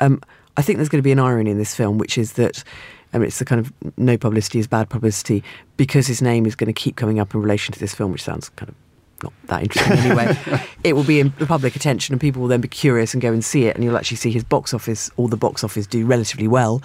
Um, 0.00 0.20
I 0.56 0.62
think 0.62 0.78
there's 0.78 0.88
going 0.88 0.98
to 0.98 1.04
be 1.04 1.12
an 1.12 1.18
irony 1.20 1.50
in 1.50 1.58
this 1.58 1.74
film, 1.74 1.98
which 1.98 2.18
is 2.18 2.34
that. 2.34 2.64
I 3.12 3.18
mean, 3.18 3.28
it's 3.28 3.38
the 3.38 3.44
kind 3.44 3.60
of 3.60 3.72
no 3.96 4.18
publicity 4.18 4.58
is 4.58 4.66
bad 4.66 4.90
publicity 4.90 5.44
because 5.76 6.08
his 6.08 6.20
name 6.20 6.46
is 6.46 6.56
going 6.56 6.66
to 6.66 6.72
keep 6.72 6.96
coming 6.96 7.20
up 7.20 7.32
in 7.32 7.40
relation 7.40 7.72
to 7.72 7.78
this 7.78 7.94
film, 7.94 8.10
which 8.10 8.24
sounds 8.24 8.48
kind 8.56 8.68
of 8.68 8.74
not 9.22 9.32
that 9.46 9.62
interesting 9.62 9.98
anyway. 9.98 10.36
it 10.84 10.94
will 10.94 11.04
be 11.04 11.20
in 11.20 11.32
the 11.38 11.46
public 11.46 11.76
attention, 11.76 12.12
and 12.12 12.20
people 12.20 12.42
will 12.42 12.48
then 12.48 12.60
be 12.60 12.66
curious 12.66 13.14
and 13.14 13.20
go 13.20 13.32
and 13.32 13.44
see 13.44 13.66
it, 13.66 13.76
and 13.76 13.84
you'll 13.84 13.96
actually 13.96 14.16
see 14.16 14.32
his 14.32 14.42
box 14.42 14.74
office 14.74 15.10
or 15.16 15.28
the 15.28 15.36
box 15.36 15.62
office 15.62 15.86
do 15.86 16.04
relatively 16.04 16.48
well. 16.48 16.82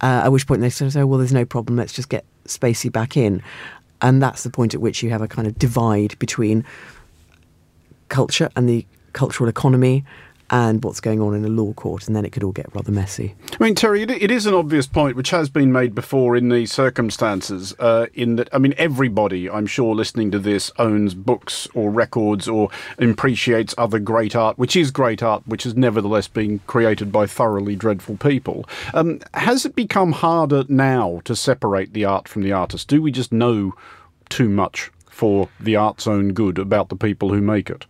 Uh, 0.00 0.22
at 0.24 0.32
which 0.32 0.46
point 0.46 0.60
they 0.60 0.70
sort 0.70 0.86
of 0.86 0.92
say, 0.92 1.04
"Well, 1.04 1.18
there's 1.18 1.32
no 1.32 1.44
problem. 1.44 1.76
Let's 1.76 1.92
just 1.92 2.08
get 2.08 2.24
Spacey 2.44 2.90
back 2.90 3.16
in," 3.16 3.42
and 4.00 4.22
that's 4.22 4.42
the 4.42 4.50
point 4.50 4.74
at 4.74 4.80
which 4.80 5.02
you 5.02 5.10
have 5.10 5.22
a 5.22 5.28
kind 5.28 5.46
of 5.48 5.58
divide 5.58 6.18
between 6.18 6.64
culture 8.08 8.48
and 8.56 8.68
the 8.68 8.86
cultural 9.12 9.48
economy 9.48 10.04
and 10.50 10.82
what's 10.82 11.00
going 11.00 11.20
on 11.20 11.34
in 11.34 11.44
a 11.44 11.48
law 11.48 11.72
court, 11.74 12.06
and 12.06 12.16
then 12.16 12.24
it 12.24 12.30
could 12.30 12.42
all 12.42 12.52
get 12.52 12.74
rather 12.74 12.92
messy. 12.92 13.34
I 13.52 13.64
mean, 13.64 13.74
Terry, 13.74 14.02
it, 14.02 14.30
is 14.30 14.46
an 14.46 14.54
obvious 14.54 14.86
point 14.86 15.16
which 15.16 15.30
has 15.30 15.48
been 15.48 15.72
made 15.72 15.94
before 15.94 16.36
in 16.36 16.48
these 16.48 16.72
circumstances. 16.72 17.74
Uh, 17.78 18.06
in 18.14 18.36
that, 18.36 18.48
I 18.52 18.58
mean, 18.58 18.74
everybody, 18.78 19.48
I'm 19.50 19.66
sure, 19.66 19.94
listening 19.94 20.30
to 20.30 20.38
this 20.38 20.70
owns 20.78 21.14
books 21.14 21.68
or 21.74 21.90
records 21.90 22.48
or 22.48 22.70
appreciates 22.98 23.74
other 23.76 23.98
great 23.98 24.34
art, 24.34 24.58
which 24.58 24.76
is 24.76 24.90
great 24.90 25.22
art, 25.22 25.42
which 25.46 25.66
is 25.66 25.74
nevertheless 25.74 26.28
being 26.28 26.60
created 26.66 27.12
by 27.12 27.26
thoroughly 27.26 27.76
dreadful 27.76 28.16
people. 28.16 28.64
Um, 28.94 29.20
has 29.34 29.66
it 29.66 29.74
become 29.74 30.12
harder 30.12 30.64
now 30.68 31.20
to 31.24 31.36
separate 31.36 31.92
the 31.92 32.04
art 32.04 32.28
from 32.28 32.42
the 32.42 32.52
artist? 32.52 32.88
Do 32.88 33.02
we 33.02 33.10
just 33.10 33.32
know 33.32 33.74
too 34.28 34.48
much 34.48 34.90
for 35.10 35.48
the 35.58 35.76
art's 35.76 36.06
own 36.06 36.32
good 36.32 36.58
about 36.58 36.88
the 36.88 36.96
people 36.96 37.30
who 37.30 37.40
make 37.40 37.68
it? 37.70 37.86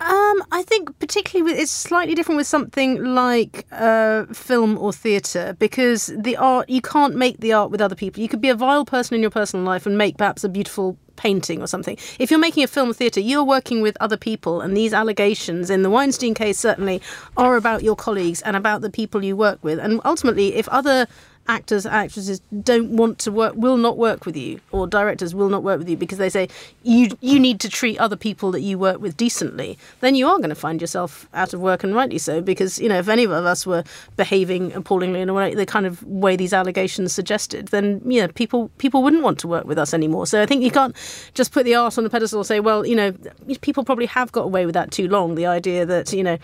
Um, 0.00 0.42
I 0.50 0.62
think 0.62 0.98
particularly 0.98 1.52
with, 1.52 1.60
it's 1.60 1.70
slightly 1.70 2.14
different 2.14 2.38
with 2.38 2.46
something 2.46 3.04
like 3.04 3.66
uh, 3.70 4.24
film 4.32 4.78
or 4.78 4.94
theatre 4.94 5.54
because 5.58 6.06
the 6.16 6.38
art 6.38 6.70
you 6.70 6.80
can't 6.80 7.14
make 7.14 7.38
the 7.40 7.52
art 7.52 7.70
with 7.70 7.82
other 7.82 7.94
people. 7.94 8.22
You 8.22 8.28
could 8.28 8.40
be 8.40 8.48
a 8.48 8.54
vile 8.54 8.86
person 8.86 9.14
in 9.14 9.20
your 9.20 9.30
personal 9.30 9.64
life 9.64 9.84
and 9.84 9.98
make 9.98 10.16
perhaps 10.16 10.42
a 10.42 10.48
beautiful 10.48 10.96
painting 11.16 11.60
or 11.60 11.66
something. 11.66 11.98
If 12.18 12.30
you're 12.30 12.40
making 12.40 12.64
a 12.64 12.66
film 12.66 12.90
or 12.90 12.94
theatre, 12.94 13.20
you're 13.20 13.44
working 13.44 13.82
with 13.82 13.94
other 14.00 14.16
people, 14.16 14.62
and 14.62 14.74
these 14.74 14.94
allegations 14.94 15.68
in 15.68 15.82
the 15.82 15.90
Weinstein 15.90 16.32
case 16.32 16.58
certainly 16.58 17.02
are 17.36 17.56
about 17.56 17.82
your 17.82 17.94
colleagues 17.94 18.40
and 18.40 18.56
about 18.56 18.80
the 18.80 18.88
people 18.88 19.22
you 19.22 19.36
work 19.36 19.62
with. 19.62 19.78
And 19.78 20.00
ultimately, 20.06 20.54
if 20.54 20.66
other 20.68 21.06
actors 21.50 21.84
actresses 21.84 22.40
don't 22.62 22.90
want 22.90 23.18
to 23.18 23.32
work 23.32 23.52
will 23.56 23.76
not 23.76 23.98
work 23.98 24.24
with 24.24 24.36
you 24.36 24.60
or 24.70 24.86
directors 24.86 25.34
will 25.34 25.48
not 25.48 25.64
work 25.64 25.80
with 25.80 25.88
you 25.88 25.96
because 25.96 26.18
they 26.18 26.28
say 26.30 26.48
you 26.84 27.08
you 27.20 27.40
need 27.40 27.58
to 27.58 27.68
treat 27.68 27.98
other 27.98 28.16
people 28.16 28.52
that 28.52 28.60
you 28.60 28.78
work 28.78 29.00
with 29.00 29.16
decently 29.16 29.76
then 29.98 30.14
you 30.14 30.28
are 30.28 30.36
going 30.38 30.48
to 30.48 30.54
find 30.54 30.80
yourself 30.80 31.28
out 31.34 31.52
of 31.52 31.60
work 31.60 31.82
and 31.82 31.92
rightly 31.92 32.18
so 32.18 32.40
because 32.40 32.78
you 32.78 32.88
know 32.88 33.00
if 33.00 33.08
any 33.08 33.24
of 33.24 33.32
us 33.32 33.66
were 33.66 33.82
behaving 34.16 34.72
appallingly 34.74 35.20
in 35.20 35.28
a 35.28 35.34
way 35.34 35.52
the 35.52 35.66
kind 35.66 35.86
of 35.86 36.00
way 36.04 36.36
these 36.36 36.52
allegations 36.52 37.12
suggested 37.12 37.66
then 37.68 38.00
know 38.04 38.28
people 38.28 38.70
people 38.78 39.02
wouldn't 39.02 39.24
want 39.24 39.38
to 39.40 39.48
work 39.48 39.64
with 39.64 39.78
us 39.78 39.92
anymore. 39.92 40.26
So 40.26 40.40
i 40.40 40.46
think 40.46 40.62
you 40.62 40.70
can't 40.70 40.94
just 41.34 41.50
put 41.52 41.64
the 41.64 41.74
art 41.74 41.98
on 41.98 42.04
the 42.04 42.10
pedestal 42.10 42.40
and 42.40 42.46
say 42.46 42.60
well 42.60 42.86
you 42.86 42.94
know 42.94 43.12
people 43.60 43.82
probably 43.82 44.06
have 44.06 44.30
got 44.30 44.44
away 44.44 44.66
with 44.66 44.74
that 44.74 44.92
too 44.92 45.08
long 45.08 45.34
the 45.34 45.46
idea 45.46 45.84
that 45.84 46.12
you 46.12 46.22
know 46.22 46.38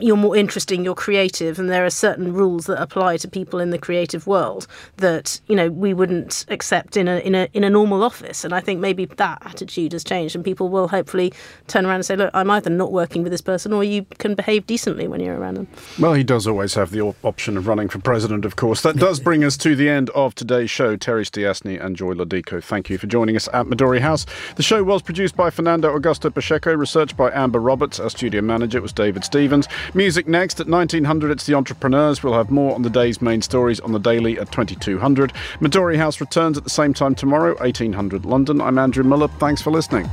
you're 0.00 0.16
more 0.16 0.36
interesting 0.36 0.84
you're 0.84 0.94
creative 0.94 1.58
and 1.58 1.68
there 1.70 1.84
are 1.84 1.90
certain 1.90 2.32
rules 2.32 2.66
that 2.66 2.80
apply 2.80 3.16
to 3.16 3.26
people 3.26 3.58
in 3.58 3.70
the 3.70 3.78
creative 3.78 4.28
world 4.28 4.43
world 4.44 4.66
that 4.96 5.40
you 5.48 5.56
know 5.56 5.70
we 5.70 5.94
wouldn't 5.94 6.44
accept 6.48 6.96
in 6.96 7.08
a 7.08 7.18
in 7.18 7.34
a 7.34 7.48
in 7.52 7.64
a 7.64 7.70
normal 7.70 8.02
office. 8.02 8.44
And 8.44 8.52
I 8.52 8.60
think 8.60 8.80
maybe 8.80 9.06
that 9.06 9.38
attitude 9.44 9.92
has 9.92 10.04
changed, 10.04 10.34
and 10.34 10.44
people 10.44 10.68
will 10.68 10.88
hopefully 10.88 11.32
turn 11.66 11.86
around 11.86 11.96
and 11.96 12.06
say, 12.06 12.16
"Look, 12.16 12.30
I'm 12.34 12.50
either 12.50 12.70
not 12.70 12.92
working 12.92 13.22
with 13.22 13.32
this 13.32 13.40
person, 13.40 13.72
or 13.72 13.84
you 13.84 14.06
can 14.18 14.34
behave 14.34 14.66
decently 14.66 15.08
when 15.08 15.20
you're 15.20 15.38
around 15.38 15.54
them." 15.54 15.66
Well, 15.98 16.14
he 16.14 16.24
does 16.24 16.46
always 16.46 16.74
have 16.74 16.90
the 16.90 17.00
op- 17.00 17.24
option 17.24 17.56
of 17.56 17.66
running 17.66 17.88
for 17.88 17.98
president, 17.98 18.44
of 18.44 18.56
course. 18.56 18.82
That 18.82 18.96
does 18.96 19.20
bring 19.20 19.44
us 19.44 19.56
to 19.58 19.74
the 19.74 19.88
end 19.88 20.10
of 20.10 20.34
today's 20.34 20.70
show. 20.70 20.96
Terry 20.96 21.24
Stiastny 21.24 21.82
and 21.82 21.96
Joy 21.96 22.12
Lo 22.12 22.24
Dico, 22.24 22.60
thank 22.60 22.90
you 22.90 22.98
for 22.98 23.06
joining 23.06 23.36
us 23.36 23.48
at 23.52 23.66
Midori 23.66 24.00
House. 24.00 24.26
The 24.56 24.62
show 24.62 24.82
was 24.82 25.02
produced 25.02 25.36
by 25.36 25.50
Fernando 25.50 25.96
Augusto 25.96 26.32
Pacheco, 26.32 26.74
researched 26.74 27.16
by 27.16 27.30
Amber 27.32 27.60
Roberts. 27.60 28.00
Our 28.00 28.10
studio 28.10 28.42
manager 28.42 28.80
was 28.80 28.92
David 28.92 29.24
Stevens. 29.24 29.68
Music 29.94 30.28
next 30.28 30.60
at 30.60 30.68
1900. 30.68 31.30
It's 31.30 31.46
the 31.46 31.54
Entrepreneurs. 31.54 32.22
We'll 32.22 32.34
have 32.34 32.50
more 32.50 32.74
on 32.74 32.82
the 32.82 32.90
day's 32.90 33.20
main 33.22 33.42
stories 33.42 33.80
on 33.80 33.92
the 33.92 33.98
daily 34.24 34.40
at 34.40 34.50
2200. 34.50 35.32
Midori 35.60 35.96
House 35.96 36.20
returns 36.20 36.56
at 36.56 36.64
the 36.64 36.70
same 36.70 36.94
time 36.94 37.14
tomorrow, 37.14 37.54
1800 37.56 38.24
London. 38.24 38.60
I'm 38.60 38.78
Andrew 38.78 39.04
Mueller. 39.04 39.28
Thanks 39.28 39.60
for 39.62 39.70
listening. 39.70 40.08